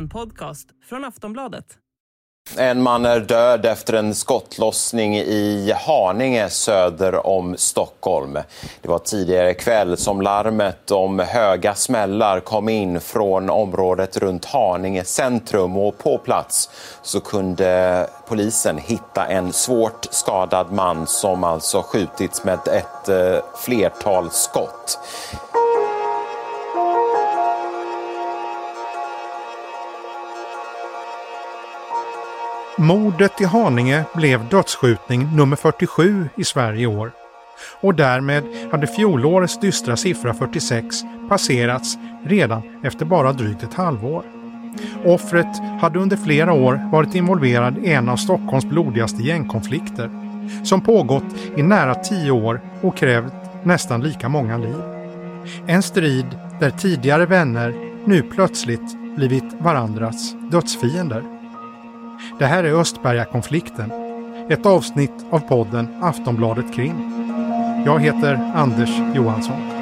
En 0.00 0.08
podcast 0.08 0.68
från 0.88 1.04
Aftonbladet. 1.04 1.64
En 2.56 2.82
man 2.82 3.06
är 3.06 3.20
död 3.20 3.66
efter 3.66 3.94
en 3.94 4.14
skottlossning 4.14 5.16
i 5.16 5.72
Haninge 5.76 6.50
söder 6.50 7.26
om 7.26 7.56
Stockholm. 7.58 8.38
Det 8.82 8.88
var 8.88 8.98
tidigare 8.98 9.54
kväll 9.54 9.96
som 9.96 10.22
larmet 10.22 10.90
om 10.90 11.18
höga 11.18 11.74
smällar 11.74 12.40
kom 12.40 12.68
in 12.68 13.00
från 13.00 13.50
området 13.50 14.16
runt 14.16 14.44
Haninge 14.44 15.04
centrum 15.04 15.76
och 15.76 15.98
på 15.98 16.18
plats 16.18 16.70
så 17.02 17.20
kunde 17.20 18.06
polisen 18.28 18.78
hitta 18.78 19.26
en 19.26 19.52
svårt 19.52 20.06
skadad 20.10 20.72
man 20.72 21.06
som 21.06 21.44
alltså 21.44 21.82
skjutits 21.82 22.44
med 22.44 22.58
ett 22.68 23.08
eh, 23.08 23.44
flertal 23.64 24.30
skott. 24.30 24.98
Mordet 32.80 33.40
i 33.40 33.44
Haninge 33.44 34.04
blev 34.14 34.48
dödsskjutning 34.48 35.36
nummer 35.36 35.56
47 35.56 36.28
i 36.36 36.44
Sverige 36.44 36.80
i 36.80 36.86
år. 36.86 37.12
Och 37.80 37.94
därmed 37.94 38.44
hade 38.72 38.86
fjolårets 38.86 39.60
dystra 39.60 39.96
siffra 39.96 40.34
46 40.34 40.96
passerats 41.28 41.98
redan 42.24 42.62
efter 42.84 43.04
bara 43.04 43.32
drygt 43.32 43.62
ett 43.62 43.74
halvår. 43.74 44.24
Offret 45.04 45.80
hade 45.80 45.98
under 45.98 46.16
flera 46.16 46.52
år 46.52 46.90
varit 46.92 47.14
involverad 47.14 47.78
i 47.78 47.92
en 47.92 48.08
av 48.08 48.16
Stockholms 48.16 48.64
blodigaste 48.64 49.22
gängkonflikter 49.22 50.10
som 50.64 50.80
pågått 50.80 51.36
i 51.56 51.62
nära 51.62 51.94
tio 51.94 52.30
år 52.30 52.60
och 52.82 52.96
krävt 52.96 53.32
nästan 53.62 54.02
lika 54.02 54.28
många 54.28 54.58
liv. 54.58 54.82
En 55.66 55.82
strid 55.82 56.38
där 56.60 56.70
tidigare 56.70 57.26
vänner 57.26 57.74
nu 58.04 58.22
plötsligt 58.22 59.16
blivit 59.16 59.52
varandras 59.58 60.34
dödsfiender. 60.50 61.39
Det 62.38 62.46
här 62.46 62.64
är 62.64 62.80
Östbergakonflikten. 62.80 63.92
Ett 64.48 64.66
avsnitt 64.66 65.26
av 65.30 65.40
podden 65.40 65.88
Aftonbladet 66.02 66.74
Krim. 66.74 67.12
Jag 67.86 68.00
heter 68.00 68.52
Anders 68.54 68.90
Johansson. 69.14 69.79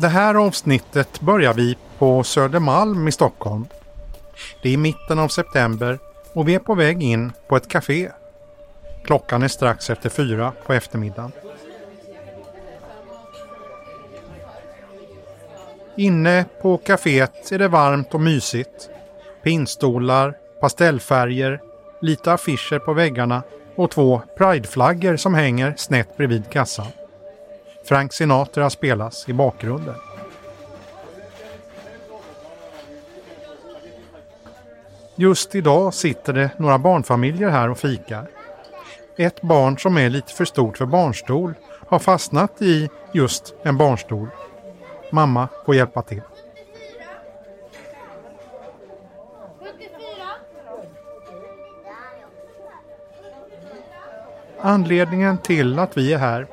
Det 0.00 0.08
här 0.08 0.34
avsnittet 0.34 1.20
börjar 1.20 1.54
vi 1.54 1.76
på 1.98 2.24
Södermalm 2.24 3.08
i 3.08 3.12
Stockholm. 3.12 3.66
Det 4.62 4.68
är 4.68 4.72
i 4.72 4.76
mitten 4.76 5.18
av 5.18 5.28
september 5.28 5.98
och 6.32 6.48
vi 6.48 6.54
är 6.54 6.58
på 6.58 6.74
väg 6.74 7.02
in 7.02 7.32
på 7.48 7.56
ett 7.56 7.68
café. 7.68 8.10
Klockan 9.04 9.42
är 9.42 9.48
strax 9.48 9.90
efter 9.90 10.08
fyra 10.08 10.52
på 10.66 10.72
eftermiddagen. 10.72 11.32
Inne 15.96 16.44
på 16.62 16.76
kaféet 16.78 17.52
är 17.52 17.58
det 17.58 17.68
varmt 17.68 18.14
och 18.14 18.20
mysigt. 18.20 18.90
Pinstolar, 19.42 20.36
pastellfärger, 20.60 21.60
lite 22.00 22.32
affischer 22.32 22.78
på 22.78 22.92
väggarna 22.92 23.42
och 23.76 23.90
två 23.90 24.22
prideflaggor 24.36 25.16
som 25.16 25.34
hänger 25.34 25.74
snett 25.76 26.16
bredvid 26.16 26.50
kassan. 26.50 26.86
Frank 27.84 28.12
Sinatra 28.12 28.70
spelas 28.70 29.28
i 29.28 29.32
bakgrunden. 29.32 29.94
Just 35.14 35.54
idag 35.54 35.94
sitter 35.94 36.32
det 36.32 36.50
några 36.56 36.78
barnfamiljer 36.78 37.50
här 37.50 37.70
och 37.70 37.78
fikar. 37.78 38.26
Ett 39.16 39.42
barn 39.42 39.78
som 39.78 39.98
är 39.98 40.10
lite 40.10 40.32
för 40.32 40.44
stort 40.44 40.78
för 40.78 40.86
barnstol 40.86 41.54
har 41.88 41.98
fastnat 41.98 42.62
i 42.62 42.88
just 43.12 43.54
en 43.62 43.76
barnstol. 43.76 44.28
Mamma 45.10 45.48
får 45.66 45.74
hjälpa 45.74 46.02
till. 46.02 46.22
Anledningen 54.60 55.38
till 55.38 55.78
att 55.78 55.96
vi 55.96 56.12
är 56.12 56.18
här 56.18 56.46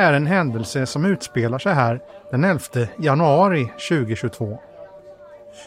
är 0.00 0.12
en 0.12 0.26
händelse 0.26 0.86
som 0.86 1.04
utspelar 1.04 1.58
sig 1.58 1.74
här 1.74 2.00
den 2.30 2.44
11 2.44 2.60
januari 2.98 3.72
2022. 3.88 4.58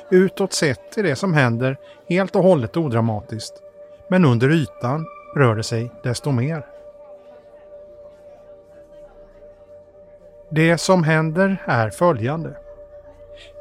Utåt 0.10 0.54
sett 0.54 0.98
är 0.98 1.04
det 1.04 1.16
som 1.16 1.34
händer 1.34 1.78
helt 2.10 2.36
och 2.36 2.44
hållet 2.44 2.78
odramatiskt. 2.78 3.54
Men 4.08 4.26
under 4.26 4.50
ytan 4.50 5.06
rör 5.36 5.56
det 5.56 5.64
sig 5.64 5.92
desto 6.04 6.32
mer. 6.32 6.66
Det 10.50 10.78
som 10.78 11.04
händer 11.04 11.64
är 11.66 11.90
följande. 11.90 12.58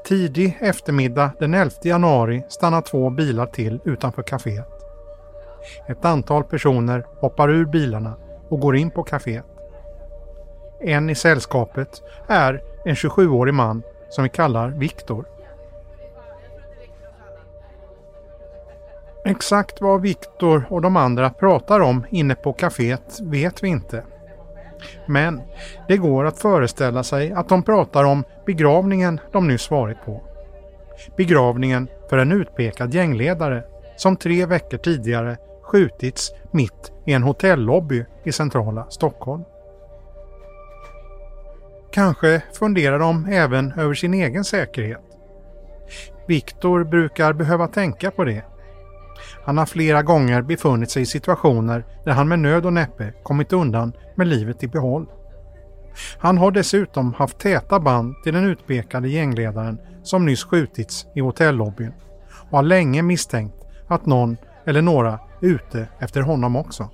Tidig 0.05 0.59
eftermiddag 0.61 1.31
den 1.39 1.55
11 1.55 1.71
januari 1.83 2.45
stannar 2.49 2.81
två 2.81 3.11
bilar 3.11 3.47
till 3.47 3.81
utanför 3.85 4.23
kaféet. 4.23 4.69
Ett 5.89 6.05
antal 6.05 6.45
personer 6.45 7.07
hoppar 7.21 7.51
ur 7.51 7.65
bilarna 7.65 8.15
och 8.49 8.61
går 8.61 8.77
in 8.77 8.91
på 8.91 9.05
kaféet. 9.05 9.52
En 10.85 11.11
i 11.11 11.15
sällskapet 11.15 12.03
är 12.27 12.63
en 12.85 12.95
27-årig 12.95 13.55
man 13.55 13.83
som 14.09 14.25
vi 14.25 14.31
kallar 14.31 14.69
Viktor. 14.69 15.27
Exakt 19.25 19.81
vad 19.81 20.01
Viktor 20.01 20.65
och 20.71 20.83
de 20.83 20.97
andra 20.97 21.31
pratar 21.31 21.81
om 21.81 22.07
inne 22.11 22.35
på 22.35 22.53
kaféet 22.53 23.21
vet 23.23 23.63
vi 23.63 23.69
inte. 23.69 24.05
Men 25.07 25.41
det 25.89 25.97
går 25.97 26.25
att 26.25 26.39
föreställa 26.39 27.03
sig 27.03 27.33
att 27.33 27.49
de 27.49 27.63
pratar 27.63 28.05
om 28.05 28.25
begravningen 28.47 29.21
de 29.33 29.49
nyss 29.49 29.71
varit 29.71 30.05
på. 30.05 30.23
Begravningen 31.17 31.89
för 32.11 32.19
en 32.19 32.33
utpekad 32.33 32.95
gängledare 32.95 33.65
som 33.97 34.17
tre 34.17 34.47
veckor 34.47 34.79
tidigare 34.79 35.37
skjutits 35.63 36.33
mitt 36.51 36.93
i 37.07 37.13
en 37.13 37.23
hotellobby 37.23 38.05
i 38.25 38.33
centrala 38.33 38.87
Stockholm. 38.91 39.45
Kanske 41.93 42.43
funderar 42.53 42.99
de 42.99 43.27
även 43.27 43.73
över 43.73 43.95
sin 43.95 44.15
egen 44.15 44.45
säkerhet. 44.45 45.01
Viktor 46.29 46.85
brukar 46.85 47.33
behöva 47.33 47.69
tänka 47.69 48.11
på 48.11 48.25
det. 48.25 48.45
Han 49.45 49.59
har 49.59 49.67
flera 49.67 50.03
gånger 50.03 50.43
befunnit 50.43 50.91
sig 50.91 51.03
i 51.03 51.07
situationer 51.07 51.85
där 52.05 52.13
han 52.13 52.29
med 52.29 52.39
nöd 52.39 52.67
och 52.67 52.73
näppe 52.73 53.13
kommit 53.23 53.53
undan 53.53 53.93
med 54.15 54.27
livet 54.27 54.63
i 54.63 54.69
behåll. 54.69 55.07
Han 56.19 56.39
har 56.39 56.51
dessutom 56.51 57.15
haft 57.15 57.39
täta 57.39 57.81
band 57.81 58.15
till 58.23 58.35
den 58.35 58.45
utpekade 58.45 59.09
gängledaren 59.09 59.79
som 60.03 60.27
nyss 60.27 60.45
skjutits 60.45 61.07
i 61.15 61.21
hotellobbyn 61.21 61.93
och 62.51 62.59
har 62.59 62.63
länge 62.63 63.03
misstänkt 63.03 63.57
att 63.89 64.07
någon 64.07 64.37
eller 64.67 64.83
några 64.83 65.13
är 65.13 65.47
ute 65.47 65.87
efter 65.99 66.21
honom 66.21 66.57
också. 66.57 66.91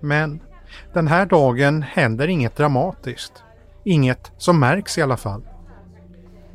Men 0.00 0.40
den 0.92 1.08
här 1.08 1.26
dagen 1.26 1.82
händer 1.82 2.28
inget 2.28 2.56
dramatiskt. 2.56 3.42
Inget 3.84 4.32
som 4.36 4.60
märks 4.60 4.98
i 4.98 5.02
alla 5.02 5.16
fall. 5.16 5.42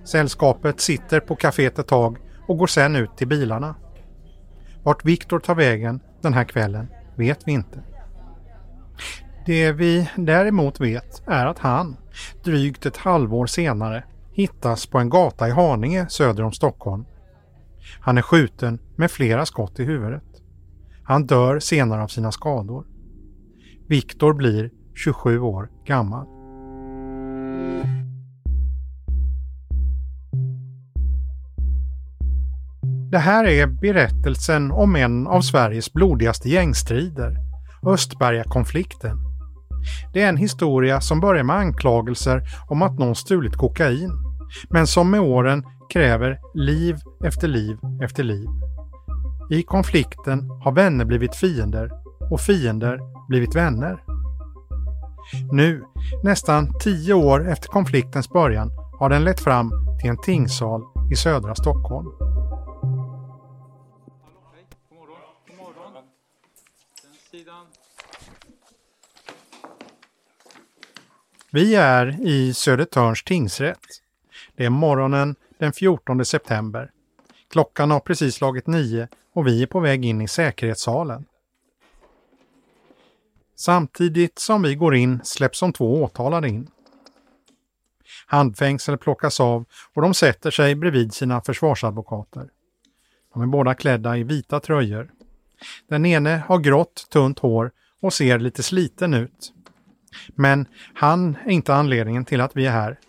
Sällskapet 0.03 0.79
sitter 0.79 1.19
på 1.19 1.35
kaféet 1.35 1.79
ett 1.79 1.87
tag 1.87 2.17
och 2.47 2.57
går 2.57 2.67
sen 2.67 2.95
ut 2.95 3.17
till 3.17 3.27
bilarna. 3.27 3.75
Vart 4.83 5.05
Viktor 5.05 5.39
tar 5.39 5.55
vägen 5.55 5.99
den 6.21 6.33
här 6.33 6.43
kvällen 6.43 6.87
vet 7.15 7.47
vi 7.47 7.51
inte. 7.51 7.83
Det 9.45 9.71
vi 9.71 10.09
däremot 10.15 10.79
vet 10.79 11.23
är 11.27 11.45
att 11.45 11.59
han, 11.59 11.97
drygt 12.43 12.85
ett 12.85 12.97
halvår 12.97 13.45
senare, 13.45 14.03
hittas 14.31 14.85
på 14.85 14.99
en 14.99 15.09
gata 15.09 15.47
i 15.47 15.51
Haninge 15.51 16.09
söder 16.09 16.43
om 16.43 16.51
Stockholm. 16.51 17.05
Han 17.99 18.17
är 18.17 18.21
skjuten 18.21 18.79
med 18.95 19.11
flera 19.11 19.45
skott 19.45 19.79
i 19.79 19.83
huvudet. 19.83 20.23
Han 21.03 21.25
dör 21.25 21.59
senare 21.59 22.03
av 22.03 22.07
sina 22.07 22.31
skador. 22.31 22.85
Viktor 23.87 24.33
blir 24.33 24.69
27 24.95 25.39
år 25.39 25.69
gammal. 25.85 26.27
Det 33.11 33.17
här 33.19 33.45
är 33.45 33.67
berättelsen 33.67 34.71
om 34.71 34.95
en 34.95 35.27
av 35.27 35.41
Sveriges 35.41 35.93
blodigaste 35.93 36.49
gängstrider, 36.49 37.37
Östbergakonflikten. 37.85 39.17
Det 40.13 40.21
är 40.21 40.29
en 40.29 40.37
historia 40.37 41.01
som 41.01 41.19
börjar 41.19 41.43
med 41.43 41.55
anklagelser 41.55 42.41
om 42.67 42.81
att 42.81 42.99
någon 42.99 43.15
stulit 43.15 43.55
kokain, 43.55 44.11
men 44.69 44.87
som 44.87 45.11
med 45.11 45.19
åren 45.19 45.63
kräver 45.89 46.39
liv 46.53 46.95
efter 47.25 47.47
liv 47.47 47.77
efter 48.01 48.23
liv. 48.23 48.47
I 49.49 49.63
konflikten 49.63 50.49
har 50.63 50.71
vänner 50.71 51.05
blivit 51.05 51.35
fiender 51.35 52.02
och 52.33 52.41
fiender 52.41 52.99
blivit 53.27 53.55
vänner. 53.55 54.03
Nu, 55.51 55.83
nästan 56.23 56.79
tio 56.79 57.13
år 57.13 57.49
efter 57.49 57.67
konfliktens 57.67 58.29
början, 58.29 58.71
har 58.99 59.09
den 59.09 59.23
lett 59.23 59.39
fram 59.39 59.71
till 60.01 60.09
en 60.09 60.21
tingssal 60.21 60.81
i 61.11 61.15
södra 61.15 61.55
Stockholm. 61.55 62.07
Vi 71.51 71.75
är 71.75 72.27
i 72.27 72.53
Södertörns 72.53 73.23
tingsrätt. 73.23 73.79
Det 74.55 74.65
är 74.65 74.69
morgonen 74.69 75.35
den 75.59 75.73
14 75.73 76.25
september. 76.25 76.91
Klockan 77.51 77.91
har 77.91 77.99
precis 77.99 78.35
slagit 78.35 78.67
nio 78.67 79.07
och 79.33 79.47
vi 79.47 79.63
är 79.63 79.67
på 79.67 79.79
väg 79.79 80.05
in 80.05 80.21
i 80.21 80.27
säkerhetssalen. 80.27 81.25
Samtidigt 83.55 84.39
som 84.39 84.61
vi 84.61 84.75
går 84.75 84.95
in 84.95 85.19
släpps 85.23 85.59
de 85.59 85.73
två 85.73 86.03
åtalade 86.03 86.47
in. 86.47 86.67
Handfängsel 88.25 88.97
plockas 88.97 89.39
av 89.39 89.65
och 89.93 90.01
de 90.01 90.13
sätter 90.13 90.51
sig 90.51 90.75
bredvid 90.75 91.13
sina 91.13 91.41
försvarsadvokater. 91.41 92.49
De 93.33 93.41
är 93.41 93.47
båda 93.47 93.73
klädda 93.73 94.17
i 94.17 94.23
vita 94.23 94.59
tröjor. 94.59 95.11
Den 95.87 96.05
ene 96.05 96.43
har 96.47 96.59
grått, 96.59 97.07
tunt 97.09 97.39
hår 97.39 97.71
och 98.01 98.13
ser 98.13 98.39
lite 98.39 98.63
sliten 98.63 99.13
ut. 99.13 99.53
Men 100.35 100.65
han 100.93 101.37
är 101.45 101.51
inte 101.51 101.75
anledningen 101.75 102.25
till 102.25 102.41
att 102.41 102.55
vi 102.55 102.65
är 102.65 102.71
här. 102.71 102.99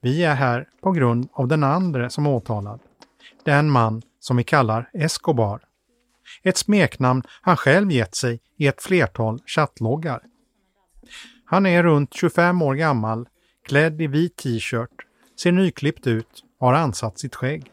Vi 0.00 0.24
är 0.24 0.34
här 0.34 0.68
på 0.80 0.92
grund 0.92 1.28
av 1.32 1.48
den 1.48 1.64
andra 1.64 2.10
som 2.10 2.26
är 2.26 2.30
åtalad. 2.30 2.80
Den 3.44 3.70
man 3.70 4.02
som 4.20 4.36
vi 4.36 4.44
kallar 4.44 4.90
Escobar. 4.92 5.60
Ett 6.42 6.56
smeknamn 6.56 7.22
han 7.40 7.56
själv 7.56 7.90
gett 7.90 8.14
sig 8.14 8.40
i 8.56 8.66
ett 8.66 8.82
flertal 8.82 9.38
chattloggar. 9.46 10.22
Han 11.44 11.66
är 11.66 11.82
runt 11.82 12.14
25 12.14 12.62
år 12.62 12.74
gammal, 12.74 13.28
klädd 13.66 14.02
i 14.02 14.06
vit 14.06 14.36
t-shirt, 14.36 15.06
ser 15.40 15.52
nyklippt 15.52 16.06
ut 16.06 16.44
och 16.58 16.66
har 16.66 16.74
ansatt 16.74 17.18
sitt 17.18 17.34
skägg. 17.34 17.70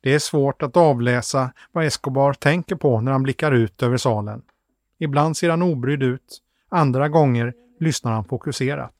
Det 0.00 0.14
är 0.14 0.18
svårt 0.18 0.62
att 0.62 0.76
avläsa 0.76 1.52
vad 1.72 1.84
Escobar 1.84 2.32
tänker 2.32 2.76
på 2.76 3.00
när 3.00 3.12
han 3.12 3.22
blickar 3.22 3.52
ut 3.52 3.82
över 3.82 3.96
salen. 3.96 4.42
Ibland 4.98 5.36
ser 5.36 5.50
han 5.50 5.62
obrydd 5.62 6.02
ut, 6.02 6.42
andra 6.68 7.08
gånger 7.08 7.54
lyssnar 7.80 8.12
han 8.12 8.24
fokuserat. 8.24 8.94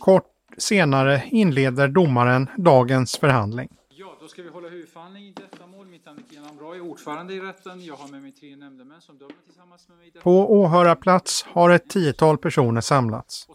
Kort 0.00 0.30
senare 0.58 1.22
inleder 1.26 1.88
domaren 1.88 2.48
dagens 2.56 3.16
förhandling. 3.16 3.68
Då 4.24 4.28
ska 4.28 4.42
vi 4.42 4.48
hålla 4.48 4.68
huvudförhandling 4.68 5.24
i 5.24 5.32
detta 5.36 5.66
mål. 5.66 5.86
Mitt 5.86 6.06
namn 6.06 6.18
är 6.18 6.34
Kian 6.34 6.44
Amraj, 6.46 6.80
ordförande 6.80 7.34
i 7.34 7.40
rätten. 7.40 7.84
Jag 7.84 7.94
har 7.94 8.08
med 8.08 8.22
mig 8.22 8.32
tre 8.32 8.56
nämndemän 8.56 9.00
som 9.00 9.18
dömer 9.18 9.34
tillsammans 9.44 9.88
med 9.88 9.98
mig. 9.98 10.12
På 10.22 10.52
åhörarplats 10.60 11.42
har 11.48 11.70
ett 11.70 11.88
tiotal 11.90 12.38
personer 12.38 12.80
samlats. 12.80 13.46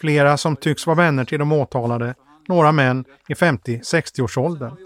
Flera 0.00 0.36
som 0.36 0.56
tycks 0.56 0.86
vara 0.86 0.96
vänner 0.96 1.24
till 1.24 1.38
de 1.38 1.52
åtalade, 1.52 2.14
några 2.48 2.72
män 2.72 3.04
i 3.28 3.34
50-60-årsåldern. 3.34 4.76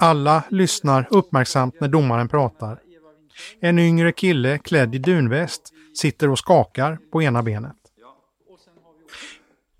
Alla 0.00 0.42
lyssnar 0.48 1.08
uppmärksamt 1.10 1.80
när 1.80 1.88
domaren 1.88 2.28
pratar. 2.28 2.80
En 3.60 3.78
yngre 3.78 4.12
kille 4.12 4.58
klädd 4.58 4.94
i 4.94 4.98
dunväst 4.98 5.72
sitter 5.94 6.30
och 6.30 6.38
skakar 6.38 6.98
på 7.12 7.22
ena 7.22 7.42
benet. 7.42 7.87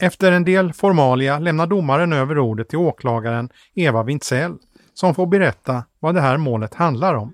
Efter 0.01 0.33
en 0.33 0.45
del 0.45 0.73
formalia 0.73 1.39
lämnar 1.39 1.67
domaren 1.67 2.13
över 2.13 2.39
ordet 2.39 2.69
till 2.69 2.79
åklagaren 2.79 3.49
Eva 3.75 4.03
Wintzell 4.03 4.59
som 4.95 5.15
får 5.15 5.27
berätta 5.27 5.85
vad 5.99 6.15
det 6.15 6.21
här 6.21 6.37
målet 6.37 6.75
handlar 6.75 7.15
om. 7.15 7.33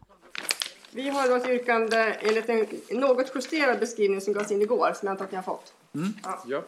Vi 0.91 1.09
har 1.09 1.29
då 1.29 1.35
ett 1.35 1.49
yrkande 1.49 2.15
enligt 2.21 2.49
en 2.49 2.67
något 3.01 3.33
justerad 3.35 3.81
beskrivning 3.81 4.21
som 4.21 4.35
gavs 4.35 4.51
in 4.51 4.63
igår 4.63 4.93
som 4.95 5.07
jag 5.07 5.11
antar 5.11 5.25
att 5.25 5.31
ni 5.31 5.37
har 5.37 5.43
fått. 5.43 5.73
Mm. 5.95 6.13
Ja. 6.47 6.65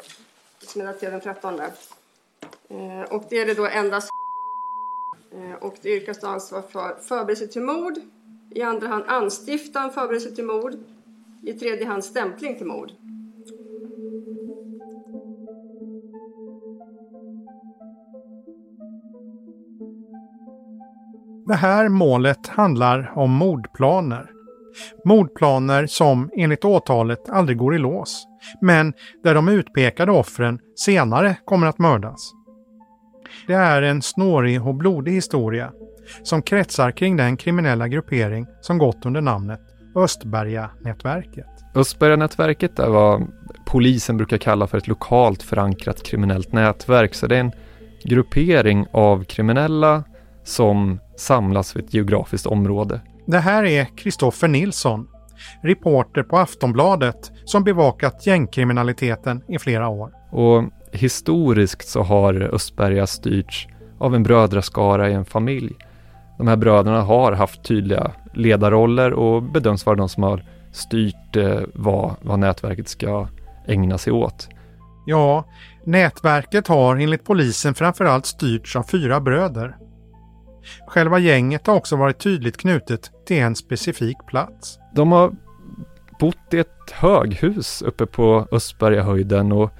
Som 0.62 0.80
är 0.80 0.86
daterad 0.86 1.12
den 1.12 1.20
13. 1.20 1.60
Eh, 1.60 3.00
och 3.10 3.24
det 3.30 3.38
är 3.38 3.46
det 3.46 3.54
då 3.54 3.66
endast 3.66 4.08
eh, 5.32 5.64
och 5.64 5.74
det 5.82 5.88
yrkas 5.88 6.20
då 6.20 6.26
ansvar 6.26 6.62
för 6.62 6.96
förberedelse 7.08 7.46
till 7.46 7.62
mord, 7.62 7.94
i 8.50 8.62
andra 8.62 8.88
hand 8.88 9.04
anstiftan 9.06 9.92
förberedelse 9.92 10.30
till 10.30 10.44
mord, 10.44 10.74
i 11.42 11.52
tredje 11.52 11.86
hand 11.86 12.04
stämpling 12.04 12.58
till 12.58 12.66
mord. 12.66 12.90
Det 21.46 21.54
här 21.54 21.88
målet 21.88 22.46
handlar 22.46 23.12
om 23.14 23.30
mordplaner. 23.30 24.30
Mordplaner 25.04 25.86
som 25.86 26.30
enligt 26.36 26.64
åtalet 26.64 27.28
aldrig 27.28 27.58
går 27.58 27.74
i 27.74 27.78
lås, 27.78 28.26
men 28.60 28.92
där 29.22 29.34
de 29.34 29.48
utpekade 29.48 30.12
offren 30.12 30.58
senare 30.76 31.36
kommer 31.44 31.66
att 31.66 31.78
mördas. 31.78 32.32
Det 33.46 33.52
är 33.52 33.82
en 33.82 34.02
snårig 34.02 34.66
och 34.66 34.74
blodig 34.74 35.12
historia 35.12 35.72
som 36.22 36.42
kretsar 36.42 36.90
kring 36.90 37.16
den 37.16 37.36
kriminella 37.36 37.88
gruppering 37.88 38.46
som 38.60 38.78
gått 38.78 39.06
under 39.06 39.20
namnet 39.20 39.60
Östberga-nätverket. 39.94 41.46
Östberga-nätverket 41.74 42.78
är 42.78 42.88
vad 42.88 43.26
polisen 43.66 44.16
brukar 44.16 44.38
kalla 44.38 44.66
för 44.66 44.78
ett 44.78 44.88
lokalt 44.88 45.42
förankrat 45.42 46.02
kriminellt 46.02 46.52
nätverk, 46.52 47.14
så 47.14 47.26
det 47.26 47.36
är 47.36 47.40
en 47.40 47.52
gruppering 48.04 48.86
av 48.92 49.24
kriminella 49.24 50.04
som 50.46 51.00
samlas 51.16 51.76
vid 51.76 51.84
ett 51.84 51.94
geografiskt 51.94 52.46
område. 52.46 53.00
Det 53.26 53.38
här 53.38 53.64
är 53.64 53.84
Kristoffer 53.84 54.48
Nilsson, 54.48 55.08
reporter 55.62 56.22
på 56.22 56.38
Aftonbladet 56.38 57.32
som 57.44 57.64
bevakat 57.64 58.26
gängkriminaliteten 58.26 59.42
i 59.48 59.58
flera 59.58 59.88
år. 59.88 60.10
Och 60.30 60.64
historiskt 60.92 61.88
så 61.88 62.02
har 62.02 62.34
Östberga 62.54 63.06
styrts 63.06 63.68
av 63.98 64.14
en 64.14 64.22
brödraskara 64.22 65.10
i 65.10 65.12
en 65.12 65.24
familj. 65.24 65.74
De 66.38 66.48
här 66.48 66.56
bröderna 66.56 67.02
har 67.02 67.32
haft 67.32 67.64
tydliga 67.64 68.12
ledarroller 68.34 69.12
och 69.12 69.42
bedöms 69.42 69.86
vara 69.86 69.96
de 69.96 70.08
som 70.08 70.22
har 70.22 70.44
styrt 70.72 71.36
eh, 71.36 71.60
vad, 71.74 72.14
vad 72.20 72.38
nätverket 72.38 72.88
ska 72.88 73.28
ägna 73.66 73.98
sig 73.98 74.12
åt. 74.12 74.48
Ja, 75.06 75.44
nätverket 75.84 76.68
har 76.68 76.96
enligt 76.96 77.24
polisen 77.24 77.74
framförallt 77.74 78.26
styrts 78.26 78.76
av 78.76 78.82
fyra 78.82 79.20
bröder. 79.20 79.76
Själva 80.86 81.18
gänget 81.18 81.66
har 81.66 81.74
också 81.74 81.96
varit 81.96 82.18
tydligt 82.18 82.56
knutet 82.56 83.10
till 83.26 83.36
en 83.36 83.56
specifik 83.56 84.16
plats. 84.26 84.78
De 84.94 85.12
har 85.12 85.32
bott 86.20 86.54
i 86.54 86.58
ett 86.58 86.90
höghus 86.92 87.82
uppe 87.82 88.06
på 88.06 88.48
Östbergahöjden 88.52 89.52
och 89.52 89.70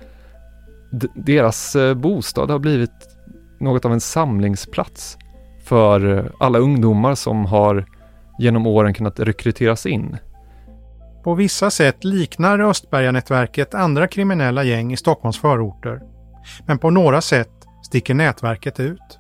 deras 1.15 1.77
eh, 1.77 1.95
bostad 1.95 2.51
har 2.51 2.59
blivit 2.59 3.17
något 3.61 3.85
av 3.85 3.93
en 3.93 4.01
samlingsplats 4.01 5.19
för 5.65 6.33
alla 6.41 6.59
ungdomar 6.59 7.15
som 7.15 7.47
har 7.47 7.87
genom 8.39 8.67
åren 8.67 8.95
kunnat 8.95 9.21
rekryteras 9.21 9.87
in. 9.87 10.17
På 11.25 11.35
vissa 11.35 11.71
sätt 11.71 12.05
liknar 12.05 12.61
Östberganätverket 12.61 13.75
andra 13.75 14.09
kriminella 14.09 14.65
gäng 14.65 14.93
i 14.93 14.97
Stockholms 14.97 15.39
förorter. 15.39 16.03
Men 16.67 16.79
på 16.79 16.91
några 16.91 17.21
sätt 17.21 17.51
sticker 17.83 18.15
nätverket 18.15 18.81
ut 18.81 19.19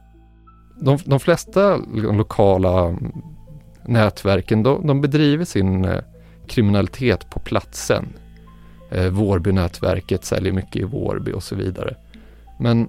de, 0.80 0.99
de 1.04 1.21
flesta 1.21 1.76
lokala 1.95 2.97
nätverken, 3.85 4.62
de, 4.62 4.87
de 4.87 5.00
bedriver 5.00 5.45
sin 5.45 5.85
eh, 5.85 6.00
kriminalitet 6.47 7.30
på 7.30 7.40
platsen. 7.40 8.09
Eh, 8.90 9.06
Vårbynätverket 9.06 10.25
säljer 10.25 10.52
mycket 10.52 10.76
i 10.76 10.85
Vårby 10.85 11.33
och 11.33 11.42
så 11.42 11.54
vidare. 11.54 11.97
Men 12.59 12.88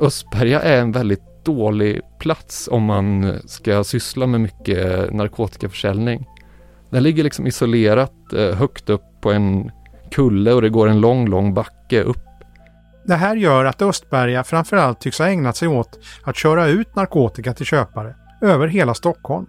Östberga 0.00 0.60
är 0.60 0.80
en 0.80 0.92
väldigt 0.92 1.44
dålig 1.44 2.00
plats 2.18 2.68
om 2.72 2.82
man 2.82 3.38
ska 3.46 3.84
syssla 3.84 4.26
med 4.26 4.40
mycket 4.40 4.78
eh, 4.78 5.14
narkotikaförsäljning. 5.14 6.26
Den 6.90 7.02
ligger 7.02 7.24
liksom 7.24 7.46
isolerat 7.46 8.32
eh, 8.32 8.54
högt 8.54 8.90
upp 8.90 9.20
på 9.20 9.32
en 9.32 9.70
kulle 10.10 10.52
och 10.52 10.62
det 10.62 10.68
går 10.68 10.88
en 10.88 11.00
lång, 11.00 11.28
lång 11.28 11.54
backe 11.54 12.02
upp 12.02 12.31
det 13.04 13.14
här 13.14 13.36
gör 13.36 13.64
att 13.64 13.82
Östberga 13.82 14.44
framförallt 14.44 15.00
tycks 15.00 15.18
ha 15.18 15.28
ägnat 15.28 15.56
sig 15.56 15.68
åt 15.68 15.98
att 16.24 16.36
köra 16.36 16.66
ut 16.66 16.96
narkotika 16.96 17.54
till 17.54 17.66
köpare 17.66 18.14
över 18.40 18.68
hela 18.68 18.94
Stockholm. 18.94 19.46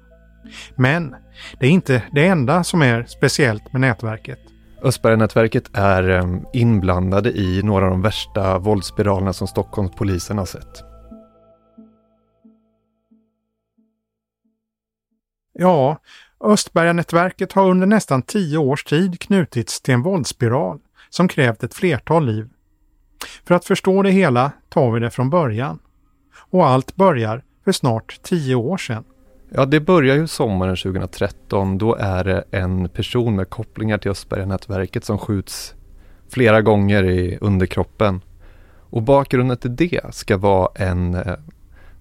Men 0.76 1.16
det 1.60 1.66
är 1.66 1.70
inte 1.70 2.04
det 2.12 2.28
enda 2.28 2.64
som 2.64 2.82
är 2.82 3.04
speciellt 3.04 3.74
med 3.74 3.82
nätverket. 3.82 4.40
Östberga-nätverket 4.84 5.70
är 5.74 6.10
ehm, 6.10 6.46
inblandade 6.54 7.32
i 7.32 7.64
några 7.64 7.86
av 7.86 7.92
de 7.92 8.02
värsta 8.02 8.58
våldsspiralerna 8.58 9.34
som 9.34 9.48
Stockholmspolisen 9.48 10.38
har 10.38 10.46
sett. 10.46 10.84
Ja, 15.54 15.98
Östberga-nätverket 16.40 17.54
har 17.54 17.70
under 17.70 17.88
nästan 17.88 18.22
tio 18.22 18.58
års 18.58 18.84
tid 18.84 19.20
knutits 19.20 19.82
till 19.82 19.94
en 19.94 20.02
våldsspiral 20.02 20.80
som 21.10 21.28
krävt 21.28 21.64
ett 21.64 21.74
flertal 21.74 22.26
liv 22.26 22.50
för 23.46 23.56
att 23.56 23.66
förstå 23.66 24.02
det 24.02 24.12
hela 24.12 24.52
tar 24.70 24.92
vi 24.92 25.00
det 25.00 25.10
från 25.10 25.30
början. 25.30 25.80
Och 26.36 26.68
allt 26.68 26.96
börjar 26.96 27.44
för 27.64 27.72
snart 27.72 28.20
tio 28.24 28.56
år 28.56 28.78
sedan. 28.78 29.04
Ja, 29.50 29.66
det 29.66 29.80
börjar 29.80 30.16
ju 30.16 30.28
sommaren 30.28 30.76
2013. 30.76 31.78
Då 31.78 31.96
är 31.96 32.24
det 32.24 32.44
en 32.52 32.90
person 32.90 33.36
med 33.36 33.50
kopplingar 33.50 33.98
till 33.98 34.12
Östberga-nätverket 34.12 35.06
som 35.06 35.18
skjuts 35.18 35.76
flera 36.30 36.62
gånger 36.62 37.04
i 37.04 37.38
underkroppen. 37.42 38.22
Och 38.90 39.02
bakgrunden 39.02 39.58
till 39.58 39.76
det 39.76 40.16
ska 40.16 40.38
vara 40.38 40.72
en 40.76 41.14
eh, 41.14 41.34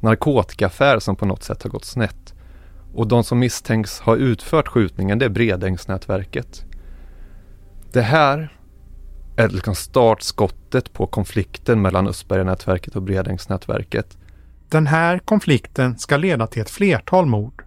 narkotikaaffär 0.00 0.98
som 0.98 1.16
på 1.16 1.26
något 1.26 1.42
sätt 1.42 1.62
har 1.62 1.70
gått 1.70 1.84
snett. 1.84 2.34
Och 2.94 3.08
de 3.08 3.24
som 3.24 3.38
misstänks 3.38 4.00
ha 4.00 4.16
utfört 4.16 4.68
skjutningen 4.68 5.18
det 5.18 5.24
är 5.24 5.30
Bredängsnätverket. 5.30 6.64
Det 7.92 8.02
här 8.02 8.56
är 9.36 9.48
liksom 9.48 9.74
startskottet 9.74 10.92
på 10.92 11.06
konflikten 11.06 11.82
mellan 11.82 12.08
Östberga-nätverket 12.08 12.96
och 12.96 13.02
Bredängsnätverket. 13.02 14.18
Den 14.68 14.86
här 14.86 15.18
konflikten 15.18 15.98
ska 15.98 16.16
leda 16.16 16.46
till 16.46 16.62
ett 16.62 16.70
flertal 16.70 17.26
mord. 17.26 17.62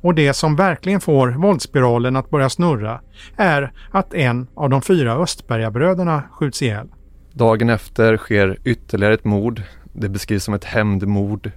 Och 0.00 0.14
det 0.14 0.34
som 0.34 0.56
verkligen 0.56 1.00
får 1.00 1.28
våldsspiralen 1.28 2.16
att 2.16 2.30
börja 2.30 2.50
snurra 2.50 3.00
är 3.36 3.72
att 3.90 4.14
en 4.14 4.46
av 4.54 4.70
de 4.70 4.82
fyra 4.82 5.12
Östbergabröderna 5.12 6.22
skjuts 6.32 6.62
ihjäl. 6.62 6.88
Dagen 7.32 7.70
efter 7.70 8.16
sker 8.16 8.58
ytterligare 8.64 9.14
ett 9.14 9.24
mord. 9.24 9.62
Det 9.92 10.08
beskrivs 10.08 10.44
som 10.44 10.54
ett 10.54 10.64
hämndmord. 10.64 11.50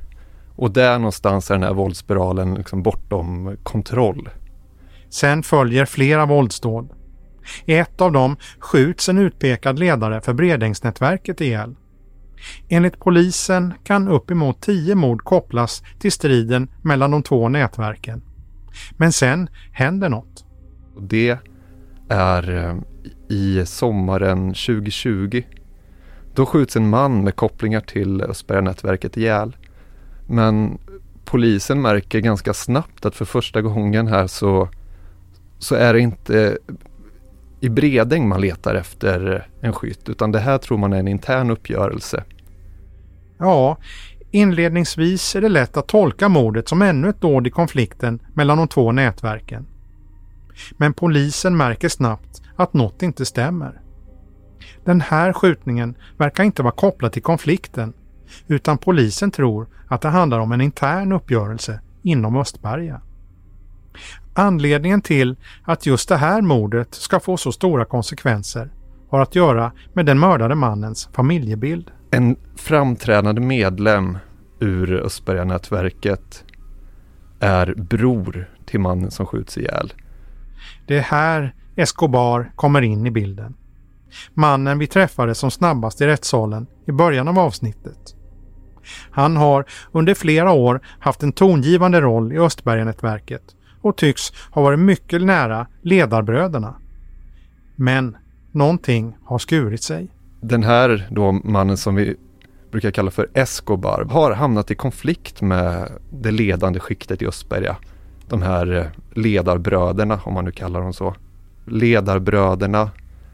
Och 0.55 0.71
där 0.71 0.99
någonstans 0.99 1.51
är 1.51 1.55
den 1.55 1.63
här 1.63 1.73
våldsspiralen 1.73 2.55
liksom 2.55 2.83
bortom 2.83 3.57
kontroll. 3.63 4.29
Sen 5.09 5.43
följer 5.43 5.85
flera 5.85 6.25
våldsdåd. 6.25 6.89
I 7.65 7.73
ett 7.73 8.01
av 8.01 8.11
dem 8.11 8.35
skjuts 8.59 9.09
en 9.09 9.17
utpekad 9.17 9.79
ledare 9.79 10.21
för 10.21 10.33
Bredängsnätverket 10.33 11.41
ihjäl. 11.41 11.75
Enligt 12.69 12.99
polisen 12.99 13.73
kan 13.83 14.07
uppemot 14.07 14.61
tio 14.61 14.95
mord 14.95 15.23
kopplas 15.23 15.83
till 15.99 16.11
striden 16.11 16.67
mellan 16.81 17.11
de 17.11 17.23
två 17.23 17.49
nätverken. 17.49 18.21
Men 18.97 19.11
sen 19.11 19.49
händer 19.71 20.09
något. 20.09 20.45
Det 20.99 21.37
är 22.09 22.65
eh, 22.67 22.75
i 23.29 23.65
sommaren 23.65 24.47
2020. 24.47 25.43
Då 26.33 26.45
skjuts 26.45 26.75
en 26.75 26.89
man 26.89 27.23
med 27.23 27.35
kopplingar 27.35 27.81
till 27.81 28.21
Östberga-nätverket 28.21 29.17
ihjäl. 29.17 29.57
Men 30.27 30.77
polisen 31.25 31.81
märker 31.81 32.19
ganska 32.19 32.53
snabbt 32.53 33.05
att 33.05 33.15
för 33.15 33.25
första 33.25 33.61
gången 33.61 34.07
här 34.07 34.27
så, 34.27 34.69
så 35.59 35.75
är 35.75 35.93
det 35.93 35.99
inte 35.99 36.57
i 37.59 37.69
Bredäng 37.69 38.27
man 38.27 38.41
letar 38.41 38.75
efter 38.75 39.47
en 39.61 39.73
skytt 39.73 40.09
utan 40.09 40.31
det 40.31 40.39
här 40.39 40.57
tror 40.57 40.77
man 40.77 40.93
är 40.93 40.99
en 40.99 41.07
intern 41.07 41.51
uppgörelse. 41.51 42.23
Ja, 43.37 43.77
inledningsvis 44.31 45.35
är 45.35 45.41
det 45.41 45.49
lätt 45.49 45.77
att 45.77 45.87
tolka 45.87 46.29
mordet 46.29 46.67
som 46.67 46.81
ännu 46.81 47.09
ett 47.09 47.21
dåd 47.21 47.47
i 47.47 47.49
konflikten 47.49 48.19
mellan 48.33 48.57
de 48.57 48.67
två 48.67 48.91
nätverken. 48.91 49.65
Men 50.77 50.93
polisen 50.93 51.57
märker 51.57 51.89
snabbt 51.89 52.41
att 52.55 52.73
något 52.73 53.03
inte 53.03 53.25
stämmer. 53.25 53.81
Den 54.85 55.01
här 55.01 55.33
skjutningen 55.33 55.95
verkar 56.17 56.43
inte 56.43 56.63
vara 56.63 56.73
kopplad 56.73 57.11
till 57.11 57.23
konflikten 57.23 57.93
utan 58.47 58.77
polisen 58.77 59.31
tror 59.31 59.67
att 59.87 60.01
det 60.01 60.09
handlar 60.09 60.39
om 60.39 60.51
en 60.51 60.61
intern 60.61 61.11
uppgörelse 61.11 61.79
inom 62.01 62.35
Östberga. 62.35 63.01
Anledningen 64.39 65.01
till 65.01 65.35
att 65.63 65.85
just 65.85 66.09
det 66.09 66.17
här 66.17 66.41
mordet 66.41 66.95
ska 66.95 67.19
få 67.19 67.37
så 67.37 67.51
stora 67.51 67.85
konsekvenser 67.85 68.71
har 69.09 69.19
att 69.19 69.35
göra 69.35 69.71
med 69.93 70.05
den 70.05 70.19
mördade 70.19 70.55
mannens 70.55 71.09
familjebild. 71.13 71.91
En 72.11 72.35
framträdande 72.55 73.41
medlem 73.41 74.17
ur 74.59 74.93
Östberga-nätverket 74.93 76.43
är 77.39 77.73
bror 77.77 78.49
till 78.65 78.79
mannen 78.79 79.11
som 79.11 79.25
skjuts 79.25 79.57
ihjäl. 79.57 79.93
Det 80.87 80.97
är 80.97 81.01
här 81.01 81.55
Escobar 81.75 82.51
kommer 82.55 82.81
in 82.81 83.05
i 83.05 83.11
bilden. 83.11 83.55
Mannen 84.33 84.79
vi 84.79 84.87
träffade 84.87 85.35
som 85.35 85.51
snabbast 85.51 86.01
i 86.01 86.07
rättssalen 86.07 86.67
i 86.87 86.91
början 86.91 87.27
av 87.27 87.39
avsnittet. 87.39 88.15
Han 89.11 89.37
har 89.37 89.65
under 89.91 90.13
flera 90.13 90.51
år 90.51 90.81
haft 90.99 91.23
en 91.23 91.31
tongivande 91.31 92.01
roll 92.01 92.33
i 92.33 92.37
Östberga-nätverket 92.37 93.55
och 93.81 93.95
tycks 93.95 94.33
ha 94.51 94.61
varit 94.61 94.79
mycket 94.79 95.21
nära 95.21 95.67
ledarbröderna. 95.81 96.75
Men 97.75 98.17
någonting 98.51 99.17
har 99.23 99.37
skurit 99.37 99.83
sig. 99.83 100.11
Den 100.41 100.63
här 100.63 101.07
då 101.11 101.31
mannen 101.31 101.77
som 101.77 101.95
vi 101.95 102.15
brukar 102.71 102.91
kalla 102.91 103.11
för 103.11 103.27
Escobar 103.33 104.05
har 104.09 104.31
hamnat 104.31 104.71
i 104.71 104.75
konflikt 104.75 105.41
med 105.41 105.91
det 106.09 106.31
ledande 106.31 106.79
skiktet 106.79 107.21
i 107.21 107.27
Östberga. 107.27 107.75
De 108.27 108.41
här 108.41 108.75
eh, 108.75 108.85
ledarbröderna, 109.13 110.19
om 110.23 110.33
man 110.33 110.45
nu 110.45 110.51
kallar 110.51 110.81
dem 110.81 110.93
så. 110.93 111.15
Ledarbröderna 111.65 112.91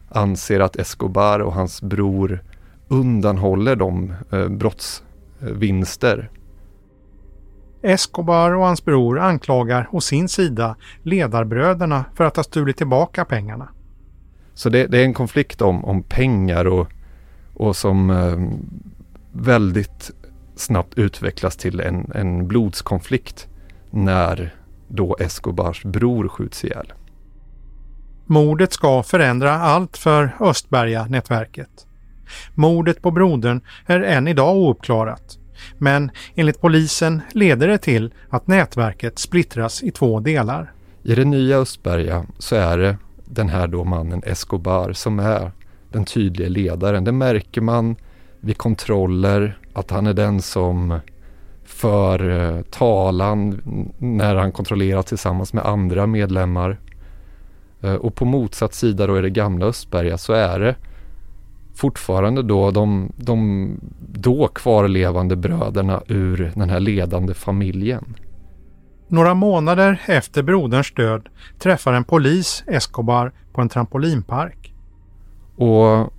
anser 0.10 0.60
att 0.60 0.76
Escobar 0.76 1.40
och 1.40 1.54
hans 1.54 1.82
bror 1.82 2.44
undanhåller 2.88 3.76
de 3.76 4.14
eh, 4.32 4.48
brottsvinster 4.48 6.30
Escobar 7.86 8.52
och 8.52 8.66
hans 8.66 8.86
bror 8.86 9.20
anklagar 9.20 9.90
å 9.92 10.02
sin 10.02 10.30
sida 10.30 10.76
ledarbröderna 11.04 12.06
för 12.14 12.24
att 12.24 12.36
ha 12.36 12.44
stulit 12.44 12.78
tillbaka 12.78 13.26
pengarna. 13.26 13.70
Så 14.54 14.70
det, 14.70 14.88
det 14.88 14.98
är 15.00 15.04
en 15.04 15.14
konflikt 15.14 15.62
om, 15.62 15.86
om 15.86 16.04
pengar 16.04 16.66
och, 16.66 16.88
och 17.54 17.76
som 17.76 18.10
eh, 18.10 18.40
väldigt 19.32 20.12
snabbt 20.56 20.98
utvecklas 20.98 21.58
till 21.58 21.80
en, 21.80 22.12
en 22.16 22.48
blodskonflikt 22.48 23.48
när 23.90 24.56
då 24.88 25.18
Escobars 25.20 25.84
bror 25.84 26.28
skjuts 26.28 26.64
ihjäl. 26.64 26.94
Mordet 28.26 28.74
ska 28.74 29.04
förändra 29.04 29.52
allt 29.52 29.98
för 29.98 30.36
Östberga-nätverket. 30.40 31.88
Mordet 32.54 33.02
på 33.02 33.12
brodern 33.12 33.62
är 33.86 34.00
än 34.00 34.28
idag 34.28 34.56
ouppklarat 34.56 35.38
men 35.78 36.12
enligt 36.36 36.62
polisen 36.62 37.22
leder 37.34 37.68
det 37.68 37.78
till 37.78 38.14
att 38.30 38.48
nätverket 38.48 39.20
splittras 39.20 39.84
i 39.84 39.92
två 39.92 40.20
delar. 40.20 40.72
I 41.04 41.16
det 41.16 41.26
nya 41.26 41.58
Östberga 41.58 42.26
så 42.40 42.56
är 42.56 42.78
det 42.78 42.98
den 43.26 43.50
här 43.50 43.68
då 43.68 43.84
mannen 43.84 44.22
Escobar 44.26 44.94
som 44.94 45.20
är 45.20 45.52
den 45.92 46.06
tydliga 46.06 46.50
ledaren. 46.50 47.04
Det 47.04 47.12
märker 47.12 47.62
man 47.62 47.96
vid 48.40 48.58
kontroller 48.58 49.58
att 49.74 49.92
han 49.92 50.08
är 50.08 50.14
den 50.14 50.42
som 50.42 51.00
för 51.66 52.30
eh, 52.30 52.62
talan 52.62 53.62
när 53.98 54.36
han 54.36 54.52
kontrollerar 54.52 55.02
tillsammans 55.02 55.54
med 55.54 55.66
andra 55.66 56.08
medlemmar. 56.08 56.78
Eh, 57.82 57.94
och 57.94 58.16
på 58.16 58.26
motsatt 58.26 58.74
sida 58.74 59.08
då 59.08 59.20
i 59.20 59.22
det 59.22 59.30
gamla 59.30 59.66
Östberga 59.66 60.18
så 60.18 60.34
är 60.34 60.60
det 60.60 60.76
fortfarande 61.76 62.44
då 62.44 62.72
de, 62.72 63.12
de 63.16 63.70
då 64.00 64.48
kvarlevande 64.48 65.36
bröderna 65.36 66.02
ur 66.08 66.52
den 66.56 66.70
här 66.70 66.80
ledande 66.80 67.34
familjen. 67.34 68.16
Några 69.08 69.34
månader 69.34 70.02
efter 70.06 70.44
broderns 70.44 70.94
död 70.94 71.30
träffar 71.60 71.94
en 71.94 72.04
polis 72.04 72.64
Escobar 72.68 73.32
på 73.54 73.62
en 73.62 73.70
trampolinpark. 73.70 74.74
Och 75.56 76.14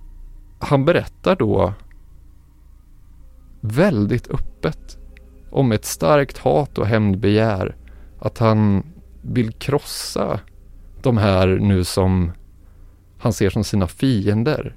han 0.59 0.85
berättar 0.85 1.35
då 1.35 1.73
väldigt 3.61 4.27
öppet 4.27 4.97
om 5.51 5.71
ett 5.71 5.85
starkt 5.85 6.37
hat 6.37 6.77
och 6.77 6.87
hämndbegär. 6.87 7.75
Att 8.19 8.37
han 8.37 8.83
vill 9.21 9.51
krossa 9.51 10.39
de 11.01 11.17
här 11.17 11.47
nu 11.47 11.83
som 11.83 12.31
han 13.19 13.33
ser 13.33 13.49
som 13.49 13.63
sina 13.63 13.87
fiender. 13.87 14.75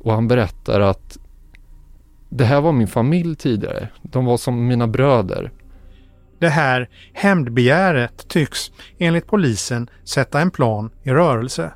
Och 0.00 0.12
han 0.12 0.28
berättar 0.28 0.80
att 0.80 1.18
det 2.28 2.44
här 2.44 2.60
var 2.60 2.72
min 2.72 2.88
familj 2.88 3.36
tidigare. 3.36 3.88
De 4.02 4.24
var 4.24 4.36
som 4.36 4.66
mina 4.66 4.86
bröder. 4.86 5.52
Det 6.38 6.48
här 6.48 6.88
hämndbegäret 7.12 8.28
tycks 8.28 8.70
enligt 8.98 9.26
polisen 9.26 9.90
sätta 10.04 10.40
en 10.40 10.50
plan 10.50 10.90
i 11.02 11.10
rörelse. 11.10 11.72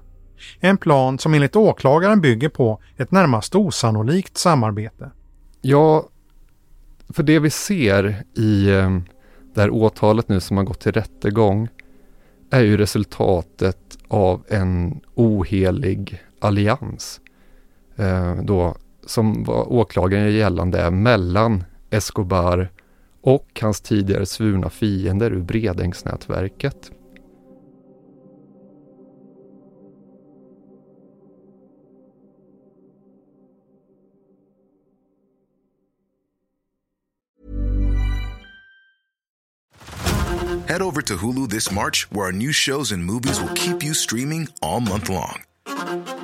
En 0.61 0.77
plan 0.77 1.19
som 1.19 1.35
enligt 1.35 1.57
åklagaren 1.57 2.21
bygger 2.21 2.49
på 2.49 2.83
ett 2.97 3.11
närmast 3.11 3.55
osannolikt 3.55 4.37
samarbete. 4.37 5.11
Ja, 5.61 6.09
för 7.09 7.23
det 7.23 7.39
vi 7.39 7.51
ser 7.51 8.23
i 8.37 8.71
eh, 8.71 8.99
det 9.55 9.61
här 9.61 9.71
åtalet 9.71 10.29
nu 10.29 10.41
som 10.41 10.57
har 10.57 10.65
gått 10.65 10.81
till 10.81 10.93
rättegång 10.93 11.69
är 12.51 12.61
ju 12.61 12.77
resultatet 12.77 13.99
av 14.09 14.45
en 14.49 15.01
ohelig 15.15 16.23
allians 16.41 17.21
eh, 17.97 18.35
då, 18.43 18.77
som 19.07 19.45
var 19.45 19.73
åklagaren 19.73 20.33
gällande 20.33 20.91
mellan 20.91 21.65
Escobar 21.91 22.71
och 23.21 23.61
hans 23.63 23.81
tidigare 23.81 24.27
svurna 24.27 24.71
fiender 24.71 25.31
ur 25.31 25.43
Bredängsnätverket. 25.43 26.91
Head 40.67 40.83
over 40.83 41.03
to 41.03 41.15
Hulu 41.17 41.49
this 41.49 41.71
March, 41.71 42.09
where 42.11 42.27
our 42.27 42.33
new 42.33 42.53
shows 42.53 42.91
and 42.91 43.05
movies 43.05 43.39
will 43.41 43.55
keep 43.55 43.85
you 43.85 43.95
streaming 43.95 44.49
all 44.61 44.81
month 44.81 45.09
long. 45.09 46.24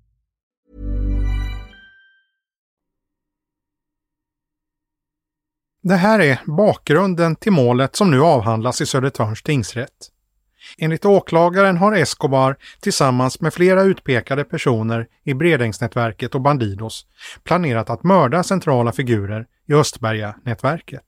Det 5.83 5.95
här 5.95 6.19
är 6.19 6.39
bakgrunden 6.45 7.35
till 7.35 7.51
målet 7.51 7.95
som 7.95 8.11
nu 8.11 8.21
avhandlas 8.21 8.81
i 8.81 8.85
Södertörns 8.85 9.43
tingsrätt. 9.43 10.09
Enligt 10.77 11.05
åklagaren 11.05 11.77
har 11.77 11.95
Escobar 11.95 12.57
tillsammans 12.81 13.41
med 13.41 13.53
flera 13.53 13.83
utpekade 13.83 14.43
personer 14.43 15.07
i 15.23 15.33
Bredängsnätverket 15.33 16.35
och 16.35 16.41
Bandidos 16.41 17.05
planerat 17.43 17.89
att 17.89 18.03
mörda 18.03 18.43
centrala 18.43 18.91
figurer 18.91 19.45
i 19.67 19.73
Östberga-nätverket. 19.73 21.03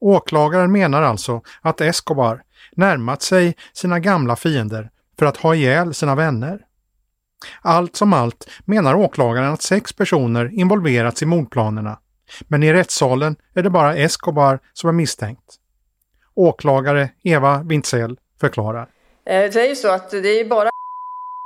Åklagaren 0.00 0.72
menar 0.72 1.02
alltså 1.02 1.42
att 1.60 1.80
Escobar 1.80 2.42
närmat 2.76 3.22
sig 3.22 3.56
sina 3.72 4.00
gamla 4.00 4.36
fiender 4.36 4.90
för 5.18 5.26
att 5.26 5.36
ha 5.36 5.54
ihjäl 5.54 5.94
sina 5.94 6.14
vänner. 6.14 6.60
Allt 7.60 7.96
som 7.96 8.12
allt 8.12 8.50
menar 8.64 8.94
åklagaren 8.94 9.52
att 9.52 9.62
sex 9.62 9.92
personer 9.92 10.50
involverats 10.52 11.22
i 11.22 11.26
mordplanerna, 11.26 11.98
men 12.48 12.62
i 12.62 12.72
rättssalen 12.72 13.36
är 13.54 13.62
det 13.62 13.70
bara 13.70 13.96
Escobar 13.96 14.58
som 14.72 14.88
är 14.88 14.92
misstänkt. 14.92 15.54
Åklagare 16.34 17.08
Eva 17.22 17.62
Wintzell 17.62 18.16
förklarar. 18.40 18.82
Eh, 19.26 19.50
Det 19.52 19.60
är 19.60 19.68
ju 19.68 19.74
så 19.76 19.88
att 19.90 20.10
det 20.10 20.40
är 20.40 20.44
bara 20.44 20.70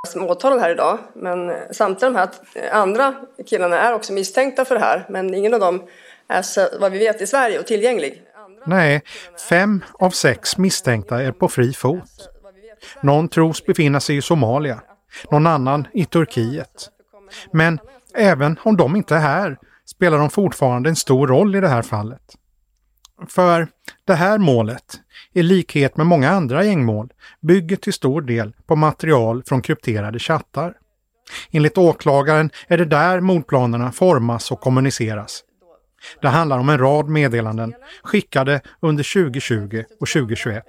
som 0.09 0.23
åtalar 0.23 0.59
här 0.59 0.71
idag, 0.71 0.99
men 1.15 1.53
samtliga 1.71 2.11
de 2.11 2.17
här 2.19 2.29
andra 2.73 3.15
killarna 3.47 3.79
är 3.81 3.93
också 3.95 4.13
misstänkta 4.13 4.65
för 4.65 4.75
det 4.75 4.81
här, 4.81 5.07
men 5.09 5.35
ingen 5.35 5.55
av 5.55 5.61
dem 5.61 5.83
är 6.29 6.43
så, 6.43 6.69
vad 6.81 6.93
vi 6.93 6.99
vet 6.99 7.21
i 7.21 7.27
Sverige 7.27 7.59
och 7.59 7.67
tillgänglig. 7.67 8.23
Nej, 8.67 9.03
fem 9.49 9.85
av 9.99 10.11
sex 10.11 10.59
misstänkta 10.59 11.23
är 11.23 11.33
på 11.33 11.49
fri 11.49 11.73
fot. 11.73 12.29
Någon 13.01 13.29
tros 13.29 13.65
befinna 13.67 14.01
sig 14.01 14.17
i 14.17 14.23
Somalia, 14.23 14.81
någon 15.31 15.47
annan 15.47 15.87
i 15.93 16.05
Turkiet. 16.05 16.91
Men 17.53 17.79
även 18.15 18.59
om 18.63 18.77
de 18.77 18.97
inte 18.97 19.15
är 19.15 19.19
här 19.21 19.59
spelar 19.95 20.19
de 20.19 20.31
fortfarande 20.31 20.89
en 20.89 20.97
stor 20.97 21.27
roll 21.27 21.57
i 21.57 21.61
det 21.61 21.69
här 21.69 21.83
fallet. 21.83 22.37
För 23.29 23.69
det 24.05 24.15
här 24.15 24.39
målet, 24.39 25.01
i 25.33 25.43
likhet 25.43 25.97
med 25.97 26.07
många 26.07 26.31
andra 26.31 26.65
gängmål, 26.65 27.13
bygger 27.41 27.77
till 27.77 27.93
stor 27.93 28.23
del 28.23 28.53
på 28.67 28.77
material 28.77 29.43
från 29.47 29.63
krypterade 29.63 30.19
chattar. 30.19 30.75
Enligt 31.51 31.79
åklagaren 31.79 32.51
är 32.69 32.79
det 32.79 32.85
där 32.85 33.21
mordplanerna 33.21 33.93
formas 33.93 34.51
och 34.51 34.61
kommuniceras. 34.61 35.45
Det 36.23 36.29
handlar 36.29 36.59
om 36.59 36.69
en 36.69 36.79
rad 36.79 37.09
meddelanden 37.09 37.75
skickade 38.03 38.61
under 38.81 39.25
2020 39.25 39.85
och 40.01 40.09
2021. 40.09 40.65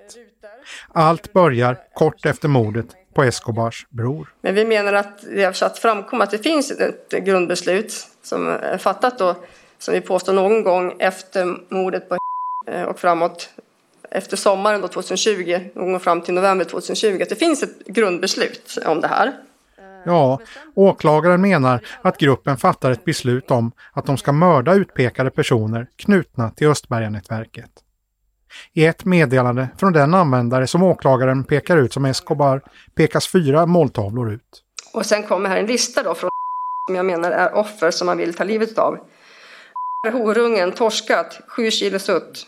Allt 0.93 1.33
börjar 1.33 1.77
kort 1.95 2.25
efter 2.25 2.47
mordet 2.47 2.87
på 3.13 3.23
Escobars 3.23 3.87
bror. 3.89 4.33
Men 4.41 4.55
vi 4.55 4.65
menar 4.65 4.93
att 4.93 5.21
det 5.21 5.43
har 5.43 5.53
satt 5.53 5.79
framkom 5.79 6.21
att 6.21 6.31
det 6.31 6.37
finns 6.37 6.71
ett 6.71 7.09
grundbeslut 7.09 8.07
som 8.24 8.47
är 8.47 8.77
fattat 8.77 9.19
då, 9.19 9.35
som 9.77 9.93
vi 9.93 10.01
påstår 10.01 10.33
någon 10.33 10.63
gång 10.63 10.95
efter 11.00 11.57
mordet 11.69 12.09
på 12.09 12.17
och 12.87 13.00
framåt, 13.00 13.50
efter 14.11 14.37
sommaren 14.37 14.81
då 14.81 14.87
2020, 14.87 15.59
någon 15.74 15.91
gång 15.91 16.00
fram 16.00 16.21
till 16.21 16.33
november 16.33 16.65
2020, 16.65 17.19
att 17.21 17.29
det 17.29 17.35
finns 17.35 17.63
ett 17.63 17.85
grundbeslut 17.85 18.77
om 18.85 19.01
det 19.01 19.07
här. 19.07 19.33
Ja, 20.05 20.39
åklagaren 20.74 21.41
menar 21.41 21.81
att 22.01 22.17
gruppen 22.17 22.57
fattar 22.57 22.91
ett 22.91 23.05
beslut 23.05 23.51
om 23.51 23.71
att 23.93 24.05
de 24.05 24.17
ska 24.17 24.31
mörda 24.31 24.74
utpekade 24.74 25.29
personer 25.29 25.87
knutna 25.95 26.50
till 26.50 26.67
Östberganätverket. 26.67 27.71
I 28.74 28.85
ett 28.85 29.05
meddelande 29.05 29.68
från 29.77 29.94
den 29.94 30.14
användare 30.14 30.68
som 30.68 30.83
åklagaren 30.83 31.44
pekar 31.44 31.77
ut 31.77 31.94
som 31.94 32.05
Escobar 32.05 32.61
pekas 32.96 33.27
fyra 33.27 33.66
måltavlor 33.66 34.33
ut. 34.33 34.64
Och 34.94 35.05
sen 35.05 35.24
kommer 35.24 35.50
här 35.50 35.57
en 35.57 35.66
lista 35.66 36.03
då 36.03 36.16
från 36.16 36.29
som 36.87 36.96
jag 36.96 37.05
menar 37.05 37.31
är 37.31 37.53
offer 37.53 37.92
som 37.92 38.05
man 38.05 38.18
vill 38.18 38.33
ta 38.33 38.44
livet 38.44 38.77
av. 38.77 38.98
Horungen 40.11 40.72
torskat, 40.72 41.42
7 41.48 41.72
kilo 41.72 42.00
sutt. 42.00 42.48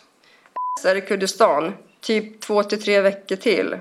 är 0.85 0.95
i 0.95 1.01
Kurdistan, 1.01 1.73
typ 2.01 2.41
2 2.41 2.63
till 2.63 2.83
3 2.83 3.01
veckor 3.01 3.35
till. 3.35 3.75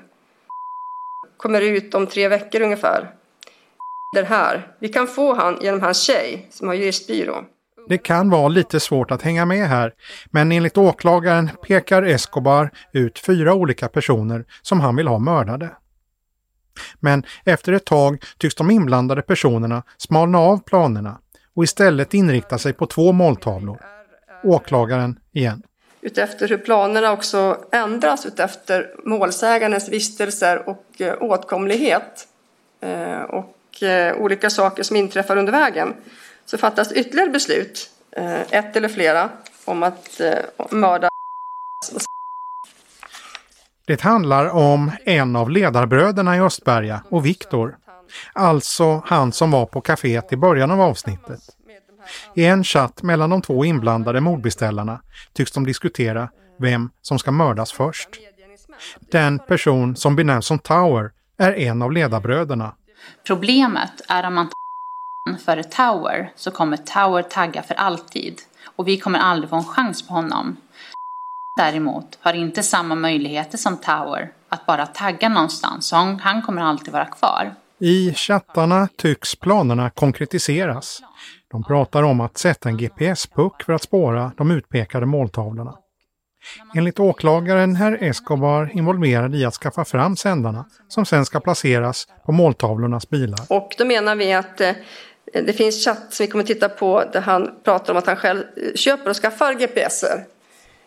Kommer 1.36 1.60
ut 1.60 1.94
om 1.94 2.06
tre 2.06 2.28
veckor 2.28 2.60
ungefär. 2.60 3.14
Den 4.16 4.26
här, 4.26 4.74
vi 4.78 4.88
kan 4.88 5.06
få 5.06 5.34
han 5.34 5.58
genom 5.60 5.80
hans 5.80 6.02
tjej 6.02 6.46
som 6.50 6.68
har 6.68 6.74
juristbyrå. 6.74 7.44
Det 7.88 7.98
kan 7.98 8.30
vara 8.30 8.48
lite 8.48 8.80
svårt 8.80 9.10
att 9.10 9.22
hänga 9.22 9.44
med 9.44 9.68
här, 9.68 9.92
men 10.30 10.52
enligt 10.52 10.78
åklagaren 10.78 11.50
pekar 11.66 12.02
Escobar 12.02 12.70
ut 12.92 13.18
fyra 13.18 13.54
olika 13.54 13.88
personer 13.88 14.44
som 14.62 14.80
han 14.80 14.96
vill 14.96 15.08
ha 15.08 15.18
mördade. 15.18 15.70
Men 17.00 17.24
efter 17.44 17.72
ett 17.72 17.84
tag 17.84 18.24
tycks 18.38 18.54
de 18.54 18.70
inblandade 18.70 19.22
personerna 19.22 19.82
smalna 19.96 20.38
av 20.38 20.62
planerna 20.64 21.18
och 21.54 21.64
istället 21.64 22.14
inrikta 22.14 22.58
sig 22.58 22.72
på 22.72 22.86
två 22.86 23.12
måltavlor. 23.12 23.78
Åklagaren 24.44 25.18
igen. 25.32 25.62
Utefter 26.00 26.48
hur 26.48 26.58
planerna 26.58 27.12
också 27.12 27.58
ändras 27.72 28.26
utefter 28.26 28.94
målsägandens 29.04 29.88
vistelser 29.88 30.68
och 30.68 30.86
eh, 30.98 31.14
åtkomlighet 31.20 32.28
eh, 32.80 33.22
och 33.22 33.82
eh, 33.82 34.16
olika 34.16 34.50
saker 34.50 34.82
som 34.82 34.96
inträffar 34.96 35.36
under 35.36 35.52
vägen 35.52 35.94
så 36.44 36.58
fattas 36.58 36.92
ytterligare 36.92 37.30
beslut, 37.30 37.90
eh, 38.16 38.40
ett 38.40 38.76
eller 38.76 38.88
flera, 38.88 39.30
om 39.64 39.82
att 39.82 40.20
eh, 40.20 40.38
mörda 40.70 41.08
Det 43.86 44.00
handlar 44.00 44.48
om 44.48 44.90
en 45.04 45.36
av 45.36 45.50
ledarbröderna 45.50 46.36
i 46.36 46.40
Östberga 46.40 47.02
och 47.10 47.26
Viktor. 47.26 47.76
Alltså 48.32 49.02
han 49.06 49.32
som 49.32 49.50
var 49.50 49.66
på 49.66 49.80
kaféet 49.80 50.32
i 50.32 50.36
början 50.36 50.70
av 50.70 50.80
avsnittet. 50.80 51.40
I 52.34 52.44
en 52.44 52.64
chatt 52.64 53.02
mellan 53.02 53.30
de 53.30 53.42
två 53.42 53.64
inblandade 53.64 54.20
mordbeställarna 54.20 55.00
tycks 55.32 55.52
de 55.52 55.66
diskutera 55.66 56.28
vem 56.58 56.90
som 57.02 57.18
ska 57.18 57.30
mördas 57.30 57.72
först. 57.72 58.08
Den 59.00 59.38
person 59.38 59.96
som 59.96 60.16
benämns 60.16 60.46
som 60.46 60.58
Tower 60.58 61.10
är 61.38 61.52
en 61.52 61.82
av 61.82 61.92
ledarbröderna. 61.92 62.74
Problemet 63.26 63.92
är 64.08 64.26
om 64.26 64.34
man 64.34 64.48
tar 65.30 65.36
för 65.36 65.62
Tower 65.62 66.32
så 66.36 66.50
kommer 66.50 66.76
Tower 66.76 67.22
tagga 67.22 67.62
för 67.62 67.74
alltid 67.74 68.40
och 68.76 68.88
vi 68.88 68.98
kommer 68.98 69.18
aldrig 69.18 69.50
få 69.50 69.56
en 69.56 69.64
chans 69.64 70.08
på 70.08 70.14
honom. 70.14 70.56
Däremot 71.56 72.18
har 72.20 72.32
inte 72.32 72.62
samma 72.62 72.94
möjligheter 72.94 73.58
som 73.58 73.76
Tower 73.76 74.32
att 74.48 74.66
bara 74.66 74.86
tagga 74.86 75.28
någonstans 75.28 75.86
så 75.86 75.96
han, 75.96 76.42
kommer 76.42 76.62
alltid 76.62 76.92
vara 76.92 77.04
kvar. 77.04 77.54
I 77.78 78.14
chattarna 78.14 78.88
tycks 78.96 79.36
planerna 79.36 79.90
konkretiseras. 79.90 81.00
De 81.50 81.64
pratar 81.64 82.02
om 82.02 82.20
att 82.20 82.38
sätta 82.38 82.68
en 82.68 82.76
GPS-puck 82.76 83.62
för 83.62 83.72
att 83.72 83.82
spåra 83.82 84.32
de 84.36 84.50
utpekade 84.50 85.06
måltavlorna. 85.06 85.74
Enligt 86.74 87.00
åklagaren 87.00 87.76
är 87.76 88.02
Escobar 88.02 88.70
involverad 88.74 89.34
i 89.34 89.44
att 89.44 89.54
skaffa 89.54 89.84
fram 89.84 90.16
sändarna 90.16 90.64
som 90.88 91.06
sen 91.06 91.24
ska 91.24 91.40
placeras 91.40 92.06
på 92.26 92.32
måltavlornas 92.32 93.10
bilar. 93.10 93.40
Och 93.48 93.74
då 93.78 93.84
menar 93.84 94.16
vi 94.16 94.32
att 94.32 94.60
eh, 94.60 94.72
det 95.32 95.52
finns 95.52 95.84
chatt 95.84 96.14
som 96.14 96.24
vi 96.24 96.30
kommer 96.30 96.44
titta 96.44 96.68
på 96.68 97.04
där 97.12 97.20
han 97.20 97.50
pratar 97.64 97.92
om 97.92 97.98
att 97.98 98.06
han 98.06 98.16
själv 98.16 98.44
köper 98.74 99.10
och 99.10 99.16
skaffar 99.16 99.54
GPSer. 99.54 100.24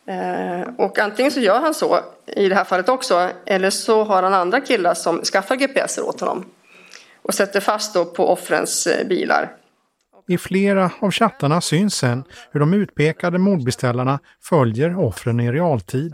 Eh, 0.07 0.69
och 0.77 0.99
antingen 0.99 1.31
så 1.31 1.39
gör 1.39 1.59
han 1.59 1.73
så 1.73 1.99
i 2.27 2.49
det 2.49 2.55
här 2.55 2.63
fallet 2.63 2.89
också 2.89 3.29
eller 3.45 3.69
så 3.69 4.03
har 4.03 4.23
han 4.23 4.33
andra 4.33 4.61
killar 4.61 4.93
som 4.93 5.21
skaffar 5.21 5.55
GPSer 5.55 6.03
åt 6.05 6.19
honom 6.19 6.45
och 7.21 7.33
sätter 7.33 7.59
fast 7.59 7.93
då 7.93 8.05
på 8.05 8.29
offrens 8.29 8.87
eh, 8.87 9.07
bilar. 9.07 9.51
I 10.27 10.37
flera 10.37 10.91
av 10.99 11.11
chattarna 11.11 11.61
syns 11.61 11.95
sen 11.95 12.23
hur 12.51 12.59
de 12.59 12.73
utpekade 12.73 13.37
mordbeställarna 13.37 14.19
följer 14.43 14.99
offren 14.99 15.39
i 15.39 15.51
realtid. 15.51 16.13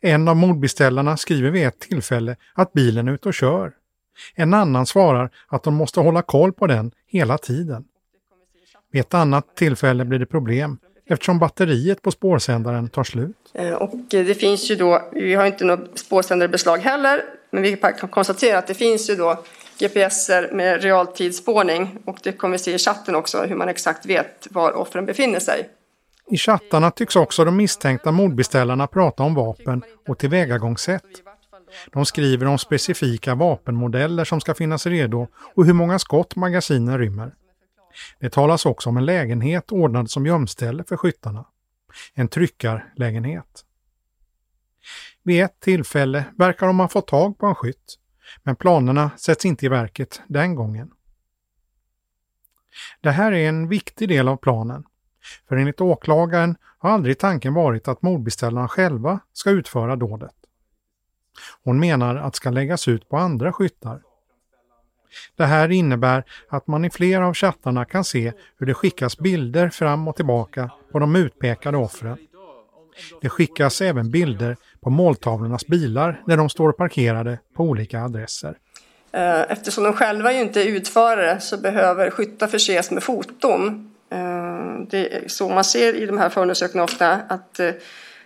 En 0.00 0.28
av 0.28 0.36
mordbeställarna 0.36 1.16
skriver 1.16 1.50
vid 1.50 1.66
ett 1.66 1.78
tillfälle 1.78 2.36
att 2.54 2.72
bilen 2.72 3.08
är 3.08 3.12
ute 3.12 3.28
och 3.28 3.34
kör. 3.34 3.72
En 4.34 4.54
annan 4.54 4.86
svarar 4.86 5.30
att 5.48 5.62
de 5.62 5.74
måste 5.74 6.00
hålla 6.00 6.22
koll 6.22 6.52
på 6.52 6.66
den 6.66 6.92
hela 7.06 7.38
tiden. 7.38 7.84
Vid 8.92 9.00
ett 9.00 9.14
annat 9.14 9.56
tillfälle 9.56 10.04
blir 10.04 10.18
det 10.18 10.26
problem 10.26 10.78
eftersom 11.06 11.38
batteriet 11.38 12.02
på 12.02 12.10
spårsändaren 12.10 12.88
tar 12.88 13.04
slut. 13.04 13.36
Eh, 13.54 13.72
Och 13.72 13.90
det 14.08 14.34
finns 14.34 14.70
ju 14.70 14.76
då, 14.76 15.08
vi 15.12 15.34
har 15.34 15.46
inte 15.46 15.64
något 15.64 15.98
spårsändarbeslag 15.98 16.78
heller, 16.78 17.22
men 17.50 17.62
vi 17.62 17.76
kan 17.76 18.08
konstatera 18.08 18.58
att 18.58 18.66
det 18.66 18.74
finns 18.74 19.10
ju 19.10 19.16
då 19.16 19.42
GPSer 19.78 20.50
med 20.52 20.82
realtidsspårning 20.82 21.98
och 22.04 22.18
det 22.22 22.32
kommer 22.32 22.52
vi 22.52 22.58
se 22.58 22.74
i 22.74 22.78
chatten 22.78 23.14
också 23.14 23.42
hur 23.42 23.56
man 23.56 23.68
exakt 23.68 24.06
vet 24.06 24.46
var 24.50 24.72
offren 24.72 25.06
befinner 25.06 25.40
sig. 25.40 25.68
I 26.30 26.36
chattarna 26.36 26.90
tycks 26.90 27.16
också 27.16 27.44
de 27.44 27.56
misstänkta 27.56 28.12
mordbeställarna 28.12 28.86
prata 28.86 29.22
om 29.22 29.34
vapen 29.34 29.82
och 30.08 30.18
tillvägagångssätt. 30.18 31.02
De 31.92 32.06
skriver 32.06 32.46
om 32.46 32.58
specifika 32.58 33.34
vapenmodeller 33.34 34.24
som 34.24 34.40
ska 34.40 34.54
finnas 34.54 34.86
redo 34.86 35.28
och 35.54 35.66
hur 35.66 35.72
många 35.72 35.98
skott 35.98 36.36
magasinen 36.36 36.98
rymmer. 36.98 37.34
Det 38.18 38.30
talas 38.30 38.66
också 38.66 38.88
om 38.88 38.96
en 38.96 39.04
lägenhet 39.04 39.72
ordnad 39.72 40.10
som 40.10 40.26
gömställe 40.26 40.84
för 40.84 40.96
skyttarna. 40.96 41.44
En 42.14 42.28
tryckarlägenhet. 42.28 43.64
Vid 45.22 45.42
ett 45.42 45.60
tillfälle 45.60 46.24
verkar 46.38 46.66
de 46.66 46.80
ha 46.80 46.88
fått 46.88 47.06
tag 47.06 47.38
på 47.38 47.46
en 47.46 47.54
skytt, 47.54 47.98
men 48.42 48.56
planerna 48.56 49.10
sätts 49.16 49.44
inte 49.44 49.66
i 49.66 49.68
verket 49.68 50.22
den 50.28 50.54
gången. 50.54 50.90
Det 53.00 53.10
här 53.10 53.32
är 53.32 53.48
en 53.48 53.68
viktig 53.68 54.08
del 54.08 54.28
av 54.28 54.36
planen, 54.36 54.84
för 55.48 55.56
enligt 55.56 55.80
åklagaren 55.80 56.56
har 56.78 56.90
aldrig 56.90 57.18
tanken 57.18 57.54
varit 57.54 57.88
att 57.88 58.02
mordbeställarna 58.02 58.68
själva 58.68 59.20
ska 59.32 59.50
utföra 59.50 59.96
dådet. 59.96 60.34
Hon 61.64 61.80
menar 61.80 62.16
att 62.16 62.36
ska 62.36 62.50
läggas 62.50 62.88
ut 62.88 63.08
på 63.08 63.16
andra 63.16 63.52
skyttar. 63.52 64.00
Det 65.36 65.44
här 65.44 65.70
innebär 65.70 66.24
att 66.48 66.66
man 66.66 66.84
i 66.84 66.90
flera 66.90 67.26
av 67.26 67.34
chattarna 67.34 67.84
kan 67.84 68.04
se 68.04 68.32
hur 68.58 68.66
det 68.66 68.74
skickas 68.74 69.18
bilder 69.18 69.70
fram 69.70 70.08
och 70.08 70.16
tillbaka 70.16 70.70
på 70.92 70.98
de 70.98 71.16
utpekade 71.16 71.76
offren. 71.76 72.16
Det 73.20 73.28
skickas 73.28 73.80
även 73.80 74.10
bilder 74.10 74.56
på 74.80 74.90
måltavlornas 74.90 75.66
bilar 75.66 76.22
när 76.26 76.36
de 76.36 76.48
står 76.48 76.72
parkerade 76.72 77.38
på 77.54 77.64
olika 77.64 78.02
adresser. 78.02 78.58
Eh, 79.12 79.40
eftersom 79.40 79.84
de 79.84 79.92
själva 79.92 80.32
ju 80.32 80.40
inte 80.40 80.62
är 80.62 80.66
utförare 80.66 81.40
så 81.40 81.56
behöver 81.56 82.10
skyttar 82.10 82.46
förses 82.46 82.90
med 82.90 83.02
foton. 83.02 83.92
Eh, 84.10 84.86
det 84.90 85.14
är 85.14 85.28
så 85.28 85.48
man 85.48 85.64
ser 85.64 85.94
i 85.94 86.06
de 86.06 86.18
här 86.18 86.28
förundersökningarna 86.28 86.84
ofta 86.84 87.12
att 87.12 87.60
eh, 87.60 87.70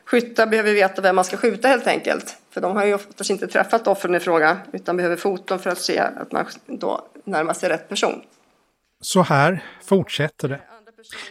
skyttar 0.07 0.47
behöver 0.47 0.75
veta 0.75 1.03
vem 1.03 1.17
man 1.17 1.25
ska 1.25 1.37
skjuta 1.37 1.69
helt 1.69 1.87
enkelt. 1.87 2.37
För 2.51 2.61
de 2.61 2.77
har 2.77 2.85
ju 2.85 2.95
oftast 2.95 3.31
inte 3.31 3.47
träffat 3.47 3.87
offren 3.87 4.15
i 4.15 4.21
fråga 4.21 4.59
utan 4.73 4.97
behöver 4.97 5.17
foton 5.17 5.59
för 5.59 5.71
att 5.71 5.81
se 5.81 5.99
att 5.99 6.33
man 6.33 6.47
då 6.67 7.09
närmar 7.25 7.55
sig 7.55 7.69
rätt 7.69 7.89
person. 7.89 8.23
Så 9.01 9.23
här 9.23 9.65
fortsätter 9.85 10.49
det. 10.49 10.61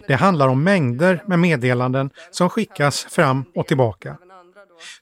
Det 0.07 0.13
handlar 0.13 0.47
om 0.47 0.63
mängder 0.63 1.23
med 1.25 1.39
meddelanden 1.39 2.09
som 2.31 2.49
skickas 2.49 3.05
fram 3.05 3.45
och 3.55 3.67
tillbaka. 3.67 4.17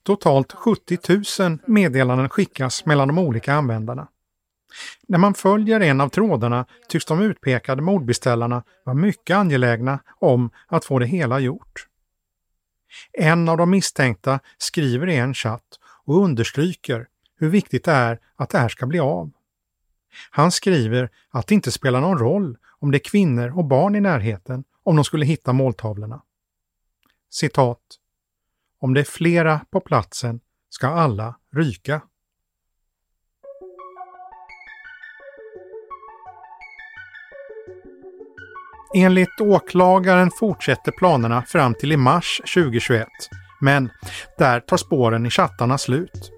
Totalt 0.04 0.54
70 0.54 0.98
000 1.40 1.58
meddelanden 1.66 2.30
skickas 2.30 2.86
mellan 2.86 3.08
de 3.08 3.18
olika 3.18 3.54
användarna. 3.54 4.08
När 5.08 5.18
man 5.18 5.34
följer 5.34 5.80
en 5.80 6.02
av 6.02 6.10
trådarna 6.10 6.66
tycks 6.88 7.06
de 7.06 7.22
utpekade 7.22 7.82
mordbeställarna 7.82 8.64
vara 8.84 8.96
mycket 8.96 9.38
angelägna 9.38 10.00
om 10.20 10.50
att 10.68 10.86
få 10.86 11.00
det 11.00 11.06
hela 11.06 11.40
gjort. 11.40 11.88
En 13.14 13.50
av 13.50 13.58
de 13.58 13.70
misstänkta 13.70 14.40
skriver 14.58 15.10
i 15.10 15.16
en 15.16 15.34
chatt 15.34 15.80
och 16.06 16.24
understryker 16.24 17.08
hur 17.36 17.50
viktigt 17.50 17.84
det 17.84 17.92
är 17.92 18.20
att 18.36 18.50
det 18.50 18.58
här 18.58 18.70
ska 18.70 18.86
bli 18.86 19.00
av. 19.00 19.32
Han 20.30 20.52
skriver 20.52 21.10
att 21.30 21.48
det 21.48 21.56
inte 21.56 21.72
spelar 21.72 22.02
någon 22.02 22.18
roll 22.18 22.58
om 22.80 22.92
det 22.92 22.98
är 22.98 23.10
kvinnor 23.10 23.58
och 23.58 23.66
barn 23.66 23.96
i 23.96 24.02
närheten 24.02 24.64
om 24.84 24.96
de 24.96 25.06
skulle 25.06 25.26
hitta 25.26 25.54
måltavlorna. 25.54 26.22
Citat. 27.30 27.80
Om 28.80 28.94
det 28.94 29.00
är 29.00 29.04
flera 29.04 29.66
på 29.70 29.80
platsen 29.80 30.40
ska 30.70 30.88
alla 30.88 31.36
ryka. 31.52 32.02
Enligt 38.96 39.42
åklagaren 39.42 40.32
fortsätter 40.40 40.92
planerna 40.92 41.42
fram 41.42 41.74
till 41.74 41.92
i 41.92 41.98
mars 41.98 42.42
2021. 42.54 43.08
Men 43.62 43.90
där 44.38 44.60
tar 44.60 44.78
spåren 44.78 45.26
i 45.26 45.30
chattarna 45.30 45.78
slut. 45.78 46.32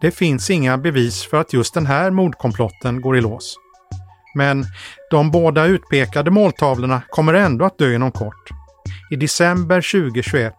Det 0.00 0.10
finns 0.10 0.50
inga 0.50 0.78
bevis 0.78 1.26
för 1.30 1.36
att 1.40 1.52
just 1.52 1.74
den 1.74 1.86
här 1.86 2.10
mordkomplotten 2.10 3.00
går 3.00 3.16
i 3.16 3.20
lås. 3.20 3.56
Men 4.34 4.64
de 5.10 5.30
båda 5.30 5.64
utpekade 5.66 6.30
måltavlorna 6.30 7.02
kommer 7.08 7.34
ändå 7.34 7.64
att 7.64 7.78
dö 7.78 7.94
inom 7.94 8.12
kort. 8.12 8.48
I 9.10 9.16
december 9.16 9.80
2021, 9.92 10.54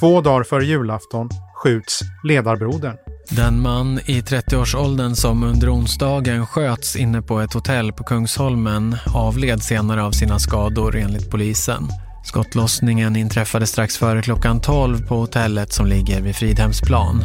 två 0.00 0.20
dagar 0.20 0.42
före 0.42 0.64
julafton, 0.64 1.28
skjuts 1.54 2.00
ledarbrodern. 2.24 2.96
Den 3.30 3.60
man 3.60 3.98
i 3.98 4.20
30-årsåldern 4.20 5.14
som 5.14 5.42
under 5.42 5.74
onsdagen 5.74 6.46
sköts 6.46 6.96
inne 6.96 7.22
på 7.22 7.40
ett 7.40 7.52
hotell 7.52 7.92
på 7.92 8.04
Kungsholmen 8.04 8.96
avled 9.14 9.62
senare 9.62 10.02
av 10.02 10.12
sina 10.12 10.38
skador 10.38 10.96
enligt 10.96 11.30
polisen. 11.30 11.88
Skottlossningen 12.24 13.16
inträffade 13.16 13.66
strax 13.66 13.96
före 13.96 14.22
klockan 14.22 14.60
12 14.60 15.06
på 15.06 15.16
hotellet 15.16 15.72
som 15.72 15.86
ligger 15.86 16.20
vid 16.20 16.36
Fridhemsplan. 16.36 17.24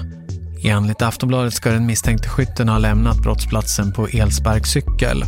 Enligt 0.64 1.02
Aftonbladet 1.02 1.54
ska 1.54 1.70
den 1.72 1.86
misstänkte 1.86 2.30
skytten 2.30 2.70
ha 2.70 2.78
lämnat 2.78 3.18
brottsplatsen 3.18 3.94
på 3.94 4.08
elsparkcykel. 4.08 5.24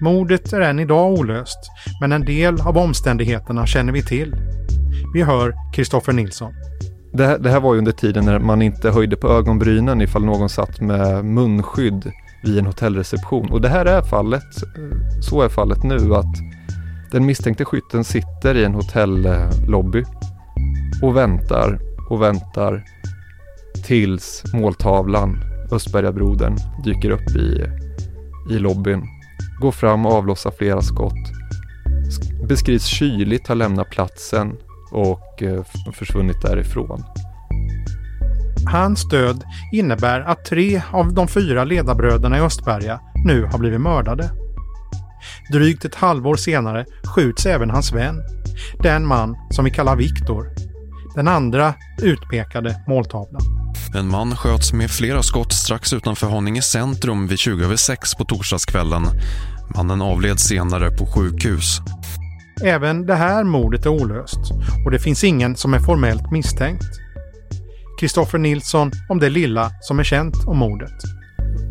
Mordet 0.00 0.52
är 0.52 0.60
än 0.60 0.78
idag 0.78 1.12
olöst, 1.12 1.58
men 2.00 2.12
en 2.12 2.24
del 2.24 2.60
av 2.60 2.78
omständigheterna 2.78 3.66
känner 3.66 3.92
vi 3.92 4.02
till. 4.02 4.34
Vi 5.14 5.22
hör 5.22 5.54
Kristoffer 5.74 6.12
Nilsson. 6.12 6.52
Det 7.16 7.26
här, 7.26 7.38
det 7.38 7.50
här 7.50 7.60
var 7.60 7.74
ju 7.74 7.78
under 7.78 7.92
tiden 7.92 8.24
när 8.24 8.38
man 8.38 8.62
inte 8.62 8.90
höjde 8.90 9.16
på 9.16 9.28
ögonbrynen 9.28 10.00
ifall 10.00 10.24
någon 10.24 10.48
satt 10.48 10.80
med 10.80 11.24
munskydd 11.24 12.12
vid 12.42 12.58
en 12.58 12.66
hotellreception. 12.66 13.50
Och 13.50 13.60
det 13.60 13.68
här 13.68 13.86
är 13.86 14.02
fallet, 14.02 14.62
eh, 14.76 15.20
så 15.20 15.42
är 15.42 15.48
fallet 15.48 15.82
nu 15.82 16.14
att 16.14 16.34
den 17.12 17.26
misstänkte 17.26 17.64
skytten 17.64 18.04
sitter 18.04 18.54
i 18.54 18.64
en 18.64 18.74
hotellobby 18.74 20.04
och 21.02 21.16
väntar 21.16 21.78
och 22.10 22.22
väntar 22.22 22.84
tills 23.86 24.44
måltavlan, 24.54 25.38
Östbergabrodern, 25.72 26.56
dyker 26.84 27.10
upp 27.10 27.36
i, 27.36 27.64
i 28.50 28.58
lobbyn. 28.58 29.02
Går 29.60 29.72
fram 29.72 30.06
och 30.06 30.12
avlossar 30.12 30.50
flera 30.50 30.82
skott. 30.82 31.32
Beskrivs 32.48 32.84
kyligt 32.84 33.48
ha 33.48 33.54
lämnat 33.54 33.90
platsen 33.90 34.56
och 34.94 35.42
eh, 35.42 35.64
försvunnit 35.92 36.42
därifrån. 36.42 37.04
Hans 38.66 39.08
död 39.08 39.44
innebär 39.72 40.20
att 40.20 40.44
tre 40.44 40.82
av 40.92 41.14
de 41.14 41.28
fyra 41.28 41.64
ledarbröderna 41.64 42.38
i 42.38 42.40
Östberga 42.40 43.00
nu 43.24 43.44
har 43.44 43.58
blivit 43.58 43.80
mördade. 43.80 44.30
Drygt 45.52 45.84
ett 45.84 45.94
halvår 45.94 46.36
senare 46.36 46.84
skjuts 47.14 47.46
även 47.46 47.70
hans 47.70 47.92
vän, 47.92 48.22
den 48.82 49.06
man 49.06 49.36
som 49.50 49.64
vi 49.64 49.70
kallar 49.70 49.96
Viktor, 49.96 50.46
den 51.14 51.28
andra 51.28 51.74
utpekade 52.02 52.82
måltavlan. 52.86 53.42
En 53.94 54.08
man 54.08 54.36
sköts 54.36 54.72
med 54.72 54.90
flera 54.90 55.22
skott 55.22 55.52
strax 55.52 55.92
utanför 55.92 56.26
Haninge 56.26 56.62
centrum 56.62 57.26
vid 57.26 57.38
20 57.38 57.64
över 57.64 57.76
6 57.76 58.14
på 58.14 58.24
torsdagskvällen. 58.24 59.02
Mannen 59.76 60.02
avled 60.02 60.40
senare 60.40 60.90
på 60.90 61.06
sjukhus. 61.06 61.80
Även 62.62 63.06
det 63.06 63.14
här 63.14 63.44
mordet 63.44 63.86
är 63.86 63.90
olöst 63.90 64.40
och 64.84 64.90
det 64.90 64.98
finns 64.98 65.24
ingen 65.24 65.56
som 65.56 65.74
är 65.74 65.78
formellt 65.78 66.30
misstänkt. 66.30 67.00
Kristoffer 68.00 68.38
Nilsson 68.38 68.90
om 69.08 69.18
det 69.18 69.30
lilla 69.30 69.70
som 69.80 69.98
är 69.98 70.04
känt 70.04 70.34
om 70.46 70.58
mordet. 70.58 70.92